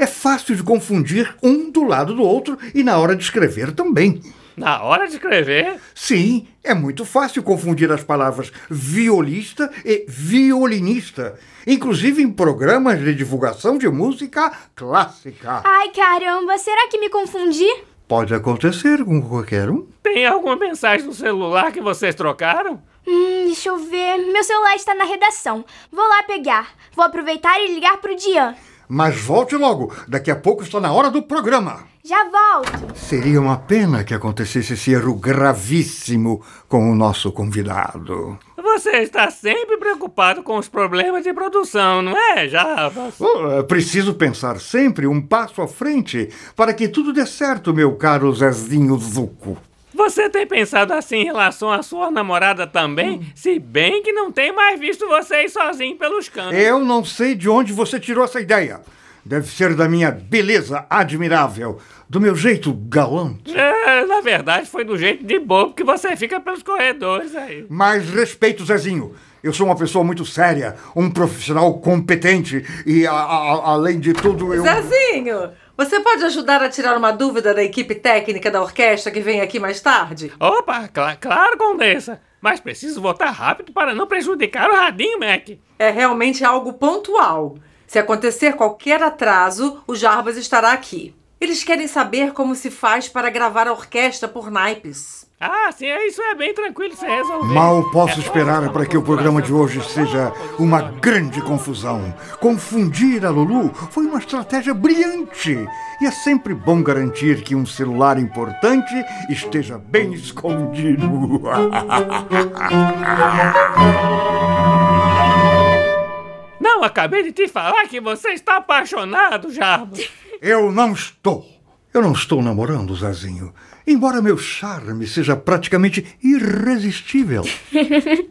É 0.00 0.06
fácil 0.06 0.56
de 0.56 0.62
confundir 0.62 1.36
um 1.42 1.70
do 1.70 1.84
lado 1.84 2.14
do 2.14 2.22
outro 2.22 2.56
e 2.74 2.82
na 2.82 2.96
hora 2.96 3.14
de 3.14 3.22
escrever 3.22 3.70
também. 3.72 4.22
Na 4.56 4.82
hora 4.82 5.06
de 5.06 5.12
escrever, 5.12 5.78
Sim, 5.94 6.48
é 6.64 6.72
muito 6.72 7.04
fácil 7.04 7.42
confundir 7.42 7.92
as 7.92 8.02
palavras 8.02 8.50
violista 8.70 9.70
e 9.84 10.06
violinista, 10.08 11.38
inclusive 11.66 12.22
em 12.22 12.32
programas 12.32 12.98
de 12.98 13.14
divulgação 13.14 13.76
de 13.76 13.90
música 13.90 14.50
clássica. 14.74 15.60
Ai, 15.64 15.90
caramba, 15.90 16.56
será 16.56 16.88
que 16.88 16.98
me 16.98 17.10
confundi? 17.10 17.68
Pode 18.08 18.32
acontecer 18.32 19.04
com 19.04 19.20
qualquer 19.20 19.68
um. 19.68 19.86
tem 20.02 20.24
alguma 20.24 20.56
mensagem 20.56 21.06
no 21.06 21.12
celular 21.12 21.72
que 21.72 21.80
vocês 21.82 22.14
trocaram? 22.14 22.82
Hum, 23.06 23.44
deixa 23.44 23.68
eu 23.68 23.76
ver. 23.76 24.16
Meu 24.32 24.44
celular 24.44 24.76
está 24.76 24.94
na 24.94 25.04
redação. 25.04 25.62
Vou 25.92 26.08
lá 26.08 26.22
pegar. 26.22 26.70
Vou 26.94 27.04
aproveitar 27.04 27.60
e 27.60 27.74
ligar 27.74 27.98
pro 27.98 28.16
Dian. 28.16 28.54
Mas 28.92 29.20
volte 29.20 29.54
logo, 29.54 29.94
daqui 30.08 30.32
a 30.32 30.36
pouco 30.36 30.64
está 30.64 30.80
na 30.80 30.92
hora 30.92 31.12
do 31.12 31.22
programa. 31.22 31.84
Já 32.04 32.24
volto. 32.24 32.92
Seria 32.98 33.40
uma 33.40 33.56
pena 33.56 34.02
que 34.02 34.12
acontecesse 34.12 34.72
esse 34.72 34.90
erro 34.90 35.14
gravíssimo 35.14 36.42
com 36.66 36.90
o 36.90 36.94
nosso 36.96 37.30
convidado. 37.30 38.36
Você 38.60 38.96
está 38.96 39.30
sempre 39.30 39.76
preocupado 39.76 40.42
com 40.42 40.58
os 40.58 40.68
problemas 40.68 41.22
de 41.22 41.32
produção, 41.32 42.02
não 42.02 42.16
é, 42.16 42.48
Jarbas? 42.48 43.14
Oh, 43.20 43.60
é 43.60 43.62
preciso 43.62 44.14
pensar 44.14 44.58
sempre 44.58 45.06
um 45.06 45.20
passo 45.20 45.62
à 45.62 45.68
frente 45.68 46.28
para 46.56 46.74
que 46.74 46.88
tudo 46.88 47.12
dê 47.12 47.24
certo, 47.24 47.72
meu 47.72 47.94
caro 47.94 48.34
Zezinho 48.34 48.96
Zuco. 48.98 49.56
Você 50.02 50.30
tem 50.30 50.46
pensado 50.46 50.94
assim 50.94 51.16
em 51.18 51.24
relação 51.24 51.70
à 51.70 51.82
sua 51.82 52.10
namorada 52.10 52.66
também? 52.66 53.20
Se 53.34 53.58
bem 53.58 54.02
que 54.02 54.12
não 54.12 54.32
tem 54.32 54.50
mais 54.50 54.80
visto 54.80 55.06
vocês 55.06 55.52
sozinhos 55.52 55.98
pelos 55.98 56.26
cantos. 56.28 56.58
Eu 56.58 56.80
não 56.80 57.04
sei 57.04 57.34
de 57.34 57.50
onde 57.50 57.70
você 57.74 58.00
tirou 58.00 58.24
essa 58.24 58.40
ideia. 58.40 58.80
Deve 59.22 59.46
ser 59.48 59.74
da 59.74 59.86
minha 59.86 60.10
beleza 60.10 60.86
admirável, 60.88 61.78
do 62.08 62.18
meu 62.18 62.34
jeito 62.34 62.72
galante. 62.72 63.54
É, 63.54 64.06
na 64.06 64.22
verdade, 64.22 64.66
foi 64.70 64.82
do 64.84 64.96
jeito 64.96 65.22
de 65.22 65.38
bobo 65.38 65.74
que 65.74 65.84
você 65.84 66.16
fica 66.16 66.40
pelos 66.40 66.62
corredores 66.62 67.36
aí. 67.36 67.66
Mas 67.68 68.08
respeito, 68.08 68.64
Zezinho. 68.64 69.14
Eu 69.42 69.52
sou 69.54 69.64
uma 69.66 69.76
pessoa 69.76 70.02
muito 70.04 70.24
séria, 70.26 70.76
um 70.96 71.10
profissional 71.10 71.72
competente 71.78 72.62
e, 72.86 73.06
a- 73.06 73.12
a- 73.12 73.70
além 73.72 73.98
de 74.00 74.12
tudo, 74.14 74.52
eu. 74.54 74.62
Zezinho, 74.62 75.50
você 75.86 76.00
pode 76.00 76.24
ajudar 76.24 76.62
a 76.62 76.68
tirar 76.68 76.96
uma 76.96 77.10
dúvida 77.12 77.54
da 77.54 77.62
equipe 77.62 77.94
técnica 77.94 78.50
da 78.50 78.60
orquestra 78.60 79.10
que 79.10 79.20
vem 79.20 79.40
aqui 79.40 79.58
mais 79.58 79.80
tarde? 79.80 80.32
Opa, 80.38 80.88
cla- 80.88 81.16
claro, 81.16 81.56
Condessa. 81.56 82.20
Mas 82.40 82.60
preciso 82.60 83.00
voltar 83.00 83.30
rápido 83.30 83.72
para 83.72 83.94
não 83.94 84.06
prejudicar 84.06 84.68
o 84.70 84.74
Radinho 84.76 85.18
Mac. 85.20 85.50
É 85.78 85.90
realmente 85.90 86.44
algo 86.44 86.72
pontual. 86.74 87.56
Se 87.86 87.98
acontecer 87.98 88.54
qualquer 88.54 89.02
atraso, 89.02 89.82
o 89.86 89.94
Jarbas 89.94 90.36
estará 90.36 90.72
aqui. 90.72 91.14
Eles 91.40 91.64
querem 91.64 91.86
saber 91.86 92.32
como 92.32 92.54
se 92.54 92.70
faz 92.70 93.08
para 93.08 93.30
gravar 93.30 93.66
a 93.68 93.72
orquestra 93.72 94.28
por 94.28 94.50
naipes. 94.50 95.29
Ah, 95.42 95.72
sim, 95.72 95.86
isso 96.06 96.20
é 96.20 96.34
bem 96.34 96.52
tranquilo 96.52 96.92
de 96.92 97.00
se 97.00 97.06
resolver. 97.06 97.54
Mal 97.54 97.90
posso 97.90 98.20
É 98.20 98.22
esperar 98.22 98.70
para 98.70 98.84
que 98.84 98.94
o 98.94 99.00
programa 99.02 99.40
de 99.40 99.50
hoje 99.50 99.82
seja 99.88 100.30
uma 100.58 100.82
grande 100.82 101.40
confusão. 101.40 102.14
Confundir 102.38 103.24
a 103.24 103.30
Lulu 103.30 103.72
foi 103.90 104.04
uma 104.04 104.18
estratégia 104.18 104.74
brilhante. 104.74 105.66
E 105.98 106.06
é 106.06 106.10
sempre 106.10 106.52
bom 106.52 106.82
garantir 106.82 107.42
que 107.42 107.54
um 107.54 107.64
celular 107.64 108.18
importante 108.18 108.92
esteja 109.30 109.78
bem 109.78 110.12
escondido. 110.12 111.08
Não, 116.60 116.84
acabei 116.84 117.22
de 117.22 117.32
te 117.32 117.48
falar 117.48 117.88
que 117.88 117.98
você 117.98 118.32
está 118.32 118.58
apaixonado, 118.58 119.50
Jarbas. 119.50 120.06
Eu 120.42 120.70
não 120.70 120.92
estou. 120.92 121.46
Eu 121.92 122.02
não 122.02 122.12
estou 122.12 122.42
namorando, 122.42 122.94
Zezinho. 122.94 123.52
Embora 123.86 124.22
meu 124.22 124.36
charme 124.38 125.06
seja 125.06 125.36
praticamente 125.36 126.04
irresistível. 126.22 127.44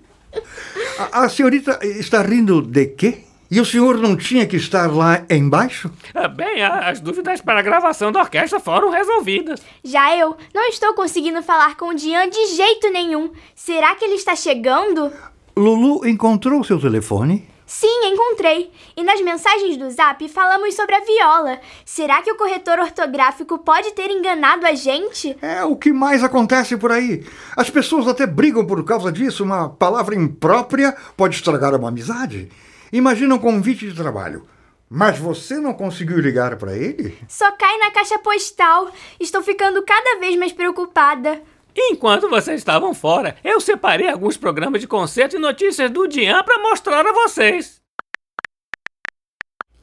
A, 0.99 1.23
a 1.23 1.29
senhorita 1.29 1.79
está 1.83 2.21
rindo 2.21 2.61
de 2.61 2.85
quê? 2.87 3.23
E 3.51 3.59
o 3.59 3.65
senhor 3.65 3.97
não 3.97 4.15
tinha 4.15 4.45
que 4.45 4.57
estar 4.57 4.93
lá 4.93 5.25
embaixo? 5.27 5.89
Ah, 6.13 6.27
Bem, 6.27 6.61
as 6.61 6.99
dúvidas 6.99 7.41
para 7.41 7.59
a 7.59 7.63
gravação 7.63 8.11
da 8.11 8.19
orquestra 8.19 8.59
foram 8.59 8.91
resolvidas. 8.91 9.59
Já 9.83 10.15
eu 10.15 10.37
não 10.53 10.67
estou 10.67 10.93
conseguindo 10.93 11.41
falar 11.41 11.75
com 11.75 11.85
o 11.87 11.95
Dian 11.95 12.29
de 12.29 12.55
jeito 12.55 12.91
nenhum. 12.91 13.31
Será 13.55 13.95
que 13.95 14.05
ele 14.05 14.15
está 14.15 14.35
chegando? 14.35 15.11
Lulu 15.57 16.07
encontrou 16.07 16.63
seu 16.63 16.79
telefone? 16.79 17.47
Sim, 17.69 18.05
encontrei. 18.05 18.71
E 18.97 19.03
nas 19.03 19.21
mensagens 19.21 19.77
do 19.77 19.91
Zap 19.91 20.27
falamos 20.27 20.73
sobre 20.73 20.95
a 20.95 21.01
viola. 21.01 21.59
Será 21.85 22.19
que 22.19 22.31
o 22.31 22.35
corretor 22.35 22.79
ortográfico 22.79 23.59
pode 23.59 23.91
ter 23.91 24.09
enganado 24.09 24.65
a 24.65 24.73
gente? 24.73 25.37
É 25.39 25.63
o 25.63 25.75
que 25.75 25.93
mais 25.93 26.23
acontece 26.23 26.75
por 26.75 26.91
aí. 26.91 27.23
As 27.55 27.69
pessoas 27.69 28.07
até 28.07 28.25
brigam 28.25 28.65
por 28.65 28.83
causa 28.83 29.11
disso. 29.11 29.43
Uma 29.43 29.69
palavra 29.69 30.15
imprópria 30.15 30.97
pode 31.15 31.35
estragar 31.35 31.75
uma 31.75 31.89
amizade. 31.89 32.49
Imagina 32.91 33.35
um 33.35 33.39
convite 33.39 33.87
de 33.87 33.95
trabalho. 33.95 34.47
Mas 34.89 35.19
você 35.19 35.59
não 35.59 35.75
conseguiu 35.75 36.17
ligar 36.17 36.57
para 36.57 36.75
ele? 36.75 37.15
Só 37.27 37.51
cai 37.51 37.77
na 37.77 37.91
caixa 37.91 38.17
postal. 38.17 38.89
Estou 39.19 39.43
ficando 39.43 39.83
cada 39.83 40.19
vez 40.19 40.35
mais 40.35 40.51
preocupada. 40.51 41.39
Enquanto 41.75 42.29
vocês 42.29 42.59
estavam 42.59 42.93
fora, 42.93 43.37
eu 43.43 43.59
separei 43.61 44.09
alguns 44.09 44.37
programas 44.37 44.81
de 44.81 44.87
concerto 44.87 45.35
e 45.35 45.39
notícias 45.39 45.89
do 45.89 46.07
Dian 46.07 46.43
para 46.43 46.59
mostrar 46.59 47.05
a 47.05 47.13
vocês. 47.13 47.79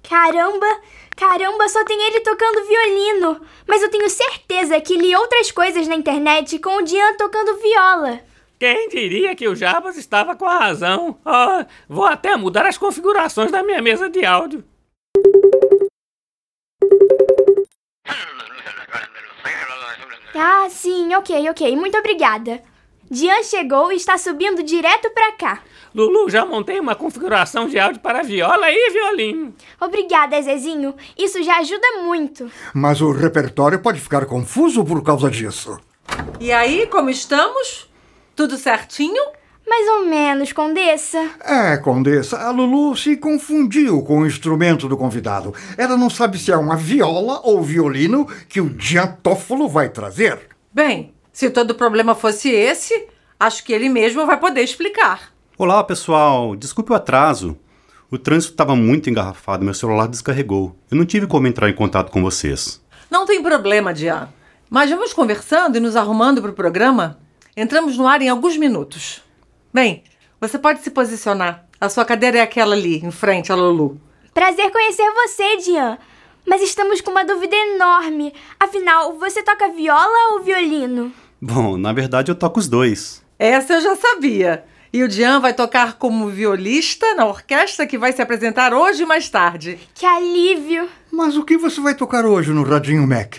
Caramba, 0.09 0.67
caramba, 1.17 1.69
só 1.69 1.85
tem 1.85 2.01
ele 2.07 2.21
tocando 2.21 2.67
violino. 2.67 3.41
Mas 3.67 3.83
eu 3.83 3.91
tenho 3.91 4.09
certeza 4.09 4.81
que 4.81 4.97
li 4.97 5.15
outras 5.17 5.51
coisas 5.51 5.89
na 5.89 5.97
internet 5.97 6.59
com 6.59 6.77
o 6.77 6.83
Dian 6.83 7.17
tocando 7.17 7.57
viola. 7.57 8.21
Quem 8.59 8.89
diria 8.89 9.35
que 9.35 9.49
o 9.49 9.55
Jarbas 9.55 9.99
estava 9.99 10.35
com 10.35 10.47
a 10.47 10.59
razão? 10.59 11.19
Ah, 11.25 11.67
vou 11.89 12.07
até 12.07 12.37
mudar 12.37 12.65
as 12.67 12.79
configurações 12.79 13.51
da 13.51 13.63
minha 13.63 13.83
mesa 13.83 14.09
de 14.09 14.25
áudio. 14.25 14.65
Ah, 20.37 20.69
sim, 20.69 21.15
ok, 21.15 21.49
ok. 21.51 21.77
Muito 21.77 21.97
obrigada. 21.97 22.63
Dian 23.11 23.43
chegou 23.43 23.93
e 23.93 23.97
está 23.97 24.19
subindo 24.19 24.63
direto 24.63 25.11
pra 25.11 25.33
cá. 25.33 25.63
Lulu, 25.95 26.29
já 26.29 26.45
montei 26.45 26.79
uma 26.79 26.95
configuração 26.95 27.69
de 27.69 27.79
áudio 27.79 28.01
para 28.01 28.23
viola 28.23 28.67
e 28.71 28.91
violino. 28.91 29.55
Obrigada, 29.81 30.41
Zezinho. 30.43 30.95
Isso 31.17 31.43
já 31.43 31.59
ajuda 31.59 32.03
muito. 32.03 32.51
Mas 32.75 33.01
o 33.01 33.13
repertório 33.13 33.79
pode 33.79 34.01
ficar 34.01 34.27
confuso 34.27 34.85
por 34.85 35.03
causa 35.03 35.31
disso. 35.31 35.79
E 36.41 36.53
aí, 36.53 36.87
como 36.89 37.09
estamos? 37.09 37.89
Tudo 38.35 38.57
certinho? 38.59 39.23
Mais 39.67 39.89
ou 39.89 40.07
menos, 40.07 40.53
Condessa. 40.53 41.29
É, 41.45 41.77
Condessa, 41.77 42.39
a 42.39 42.51
Lulu 42.51 42.97
se 42.97 43.17
confundiu 43.17 44.01
com 44.03 44.21
o 44.21 44.27
instrumento 44.27 44.89
do 44.89 44.97
convidado. 44.97 45.53
Ela 45.77 45.97
não 45.97 46.09
sabe 46.09 46.39
se 46.39 46.53
é 46.53 46.57
uma 46.57 46.77
viola 46.77 47.41
ou 47.43 47.61
violino 47.61 48.27
que 48.49 48.61
o 48.61 48.71
Diantófilo 48.71 49.69
vai 49.69 49.89
trazer. 49.89 50.39
Bem, 50.73 51.13
se 51.33 51.51
todo 51.51 51.75
problema 51.75 52.15
fosse 52.15 52.49
esse, 52.49 53.09
acho 53.41 53.65
que 53.65 53.73
ele 53.73 53.89
mesmo 53.89 54.25
vai 54.25 54.39
poder 54.39 54.63
explicar. 54.63 55.33
Olá, 55.59 55.83
pessoal. 55.83 56.55
Desculpe 56.55 56.93
o 56.93 56.95
atraso. 56.95 57.59
O 58.09 58.17
trânsito 58.17 58.53
estava 58.53 58.77
muito 58.77 59.11
engarrafado, 59.11 59.65
meu 59.65 59.75
celular 59.75 60.07
descarregou. 60.07 60.77
Eu 60.89 60.97
não 60.97 61.05
tive 61.05 61.27
como 61.27 61.49
entrar 61.49 61.69
em 61.69 61.75
contato 61.75 62.13
com 62.13 62.23
vocês. 62.23 62.81
Não 63.11 63.27
tem 63.27 63.43
problema, 63.43 63.93
Dian. 63.93 64.29
Mas 64.71 64.91
vamos 64.91 65.13
conversando 65.13 65.77
e 65.77 65.81
nos 65.81 65.97
arrumando 65.97 66.41
para 66.41 66.53
o 66.53 66.55
programa? 66.55 67.19
Entramos 67.57 67.99
no 67.99 68.07
ar 68.07 68.23
em 68.23 68.29
alguns 68.29 68.57
minutos. 68.57 69.26
Bem, 69.77 70.03
você 70.41 70.59
pode 70.59 70.81
se 70.81 70.91
posicionar. 70.91 71.67
A 71.79 71.91
sua 71.91 72.03
cadeira 72.03 72.39
é 72.39 72.41
aquela 72.41 72.75
ali, 72.75 73.05
em 73.05 73.11
frente 73.11 73.53
à 73.53 73.55
Lulu. 73.55 74.01
Prazer 74.33 74.71
conhecer 74.71 75.05
você, 75.13 75.59
Dian. 75.59 75.99
Mas 76.47 76.63
estamos 76.63 77.03
com 77.03 77.11
uma 77.11 77.27
dúvida 77.27 77.55
enorme. 77.55 78.33
Afinal, 78.59 79.19
você 79.19 79.43
toca 79.43 79.69
viola 79.69 80.33
ou 80.33 80.43
violino? 80.43 81.13
Bom, 81.39 81.77
na 81.77 81.93
verdade 81.93 82.31
eu 82.31 82.35
toco 82.35 82.59
os 82.59 82.67
dois. 82.67 83.23
Essa 83.39 83.75
eu 83.75 83.83
já 83.83 83.97
sabia. 83.97 84.65
E 84.91 85.03
o 85.03 85.09
Dian 85.09 85.41
vai 85.41 85.53
tocar 85.53 85.99
como 85.99 86.31
violista 86.31 87.15
na 87.15 87.27
orquestra 87.27 87.87
que 87.87 87.99
vai 87.99 88.15
se 88.15 88.23
apresentar 88.23 88.73
hoje 88.73 89.03
e 89.03 89.07
mais 89.07 89.29
tarde. 89.29 89.79
Que 89.95 90.07
alívio! 90.07 90.89
Mas 91.13 91.37
o 91.37 91.45
que 91.45 91.59
você 91.59 91.83
vai 91.83 91.95
tocar 91.95 92.25
hoje 92.25 92.51
no 92.51 92.63
Radinho 92.63 93.07
Mac? 93.07 93.37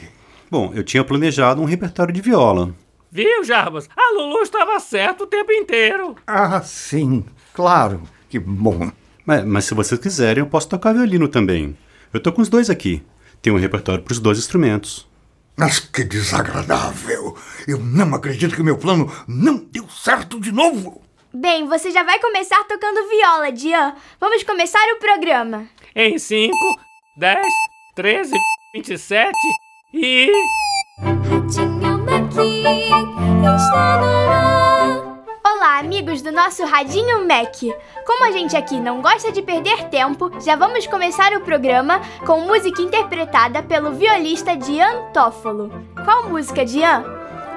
Bom, 0.52 0.72
eu 0.76 0.84
tinha 0.84 1.04
planejado 1.04 1.64
um 1.64 1.66
repertório 1.66 2.14
de 2.14 2.22
viola. 2.22 2.76
Viu, 3.18 3.44
Jarbas? 3.44 3.90
A 3.98 4.14
Lulu 4.14 4.44
estava 4.44 4.80
certa 4.80 5.24
o 5.24 5.28
tempo 5.28 5.52
inteiro. 5.52 6.16
Ah, 6.28 6.62
sim, 6.62 7.26
claro. 7.52 8.04
Que 8.30 8.38
bom. 8.38 8.92
Mas, 9.26 9.44
mas 9.44 9.66
se 9.66 9.74
vocês 9.74 10.00
quiserem, 10.00 10.44
eu 10.44 10.48
posso 10.48 10.70
tocar 10.70 10.94
violino 10.94 11.28
também. 11.28 11.76
Eu 12.14 12.20
tô 12.20 12.32
com 12.32 12.44
os 12.44 12.48
dois 12.48 12.70
aqui. 12.70 13.02
Tem 13.42 13.52
um 13.52 13.58
repertório 13.58 14.04
para 14.04 14.12
os 14.12 14.20
dois 14.20 14.38
instrumentos. 14.38 15.10
Mas 15.58 15.80
que 15.80 16.04
desagradável. 16.04 17.36
Eu 17.68 17.80
não 17.80 18.14
acredito 18.14 18.56
que 18.56 18.62
meu 18.62 18.78
plano 18.78 19.12
não 19.28 19.58
deu 19.58 19.90
certo 19.90 20.40
de 20.40 20.52
novo. 20.52 21.02
Bem, 21.34 21.68
você 21.68 21.90
já 21.90 22.04
vai 22.04 22.20
começar 22.20 22.64
tocando 22.66 23.10
viola, 23.10 23.52
Dian. 23.52 23.96
Vamos 24.20 24.44
começar 24.44 24.94
o 24.94 25.00
programa. 25.00 25.68
Em 25.96 26.20
5, 26.20 26.54
10, 27.18 27.48
13, 27.96 28.34
27 28.76 29.34
e. 29.96 30.32
Radinho 31.02 31.97
Ar. 32.18 32.24
Olá, 35.46 35.78
amigos 35.80 36.24
do 36.24 36.32
nosso 36.32 36.66
Radinho 36.66 37.28
Mac. 37.28 37.56
Como 38.08 38.26
a 38.26 38.32
gente 38.32 38.58
aqui 38.58 38.80
não 38.80 39.04
gosta 39.04 39.32
de 39.32 39.44
perder 39.44 39.90
tempo, 39.90 40.32
já 40.42 40.56
vamos 40.56 40.88
começar 40.88 41.32
o 41.34 41.42
programa 41.42 42.02
com 42.26 42.42
música 42.42 42.82
interpretada 42.82 43.62
pelo 43.62 43.94
violista 43.94 44.58
Dian 44.58 45.12
Toffolo. 45.14 45.72
Qual 46.04 46.28
música, 46.28 46.66
Dian? 46.66 47.06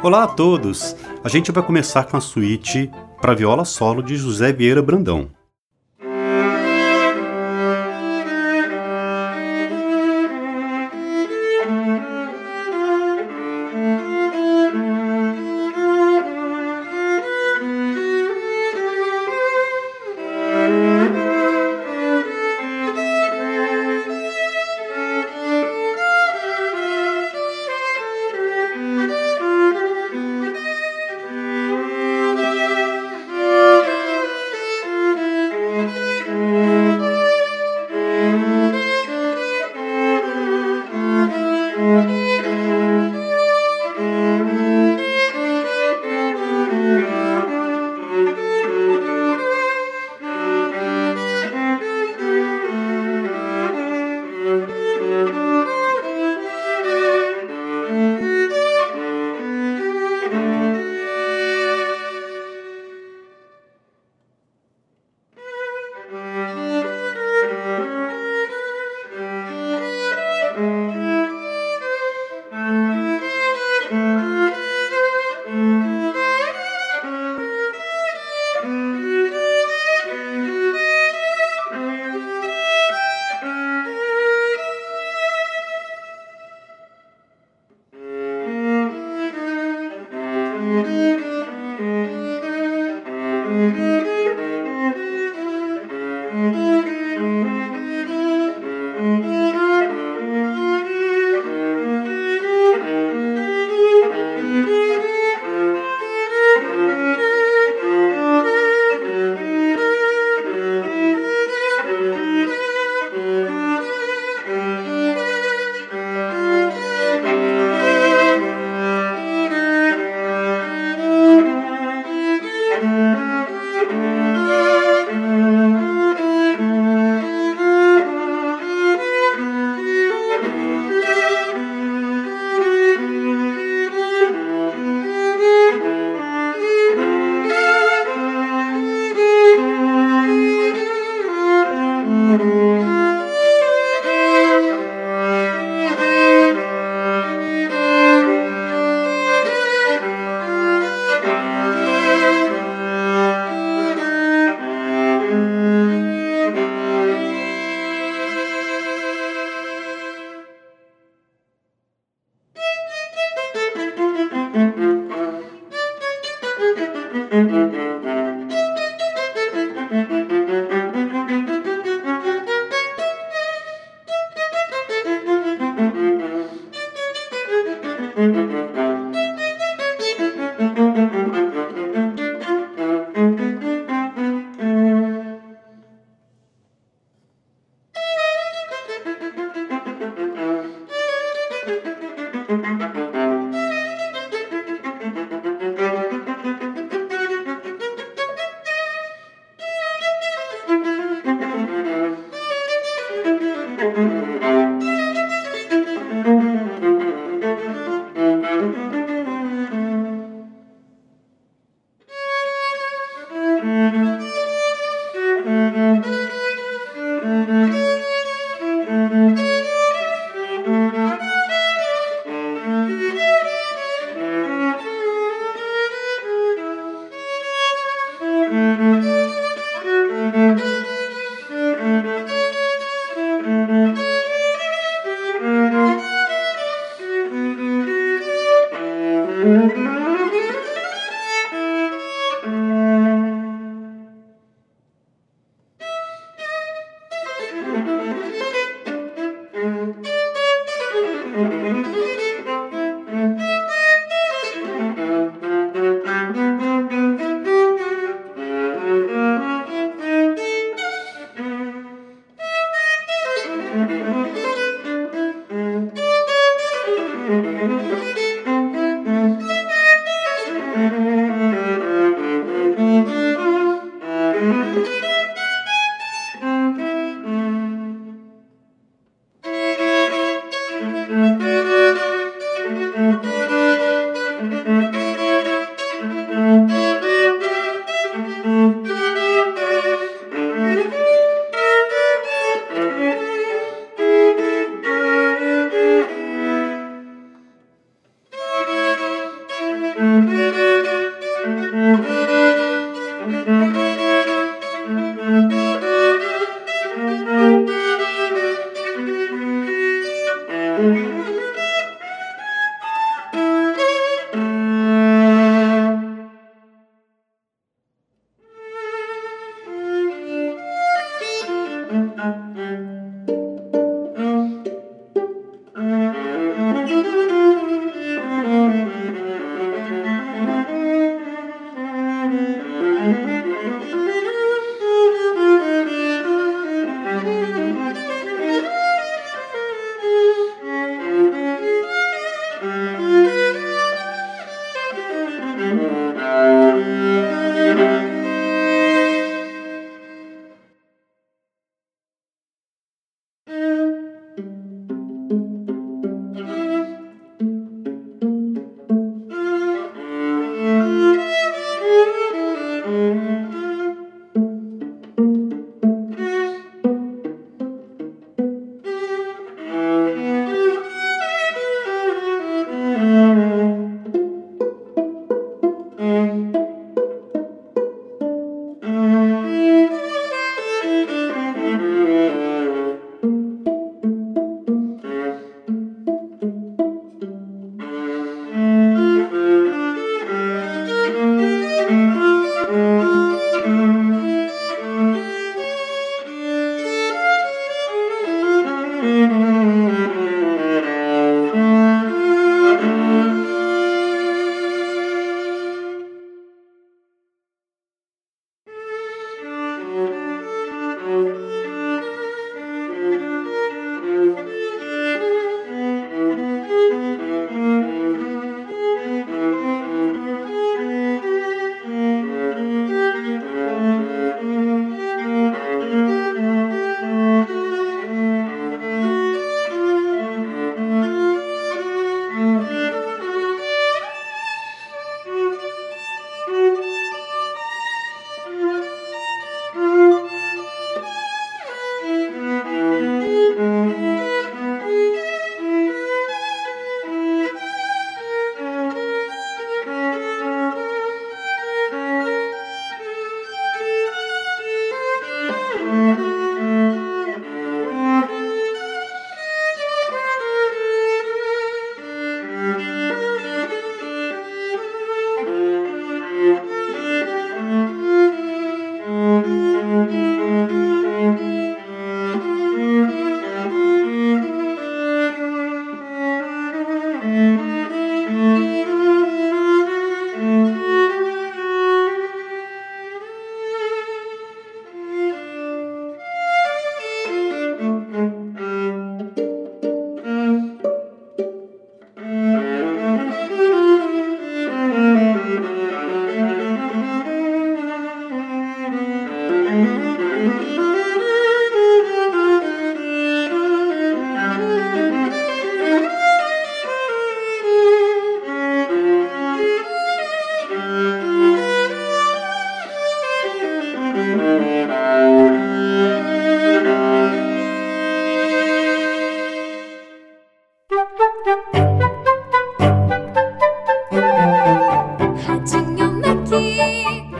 Olá 0.02 0.24
a 0.24 0.28
todos! 0.28 0.94
A 1.24 1.28
gente 1.30 1.50
vai 1.50 1.62
começar 1.62 2.04
com 2.04 2.18
a 2.18 2.20
suíte 2.20 2.90
para 3.18 3.34
viola 3.34 3.64
solo 3.64 4.02
de 4.02 4.16
José 4.16 4.52
Vieira 4.52 4.82
Brandão. 4.82 5.39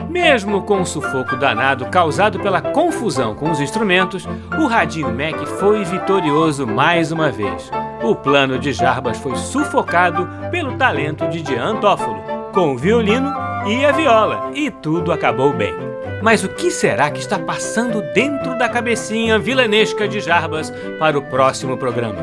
Mesmo 0.09 0.61
com 0.61 0.81
o 0.81 0.85
sufoco 0.85 1.35
danado 1.35 1.85
causado 1.87 2.39
pela 2.39 2.61
confusão 2.61 3.35
com 3.35 3.51
os 3.51 3.59
instrumentos, 3.59 4.25
o 4.57 4.65
Radinho 4.65 5.09
Mac 5.09 5.45
foi 5.59 5.83
vitorioso 5.83 6.65
mais 6.65 7.11
uma 7.11 7.29
vez. 7.29 7.69
O 8.01 8.15
plano 8.15 8.57
de 8.57 8.71
Jarbas 8.71 9.17
foi 9.17 9.35
sufocado 9.35 10.27
pelo 10.49 10.77
talento 10.77 11.27
de 11.27 11.41
Dian 11.41 11.75
Toffolo, 11.77 12.21
com 12.53 12.73
o 12.73 12.77
violino 12.77 13.29
e 13.67 13.85
a 13.85 13.91
viola, 13.91 14.51
e 14.55 14.71
tudo 14.71 15.11
acabou 15.11 15.51
bem. 15.51 15.75
Mas 16.21 16.43
o 16.43 16.49
que 16.49 16.71
será 16.71 17.11
que 17.11 17.19
está 17.19 17.37
passando 17.37 18.01
dentro 18.13 18.57
da 18.57 18.69
cabecinha 18.69 19.37
vilanesca 19.37 20.07
de 20.07 20.19
Jarbas 20.19 20.71
para 20.97 21.17
o 21.17 21.21
próximo 21.23 21.77
programa? 21.77 22.21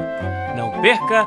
Não 0.57 0.81
perca 0.81 1.27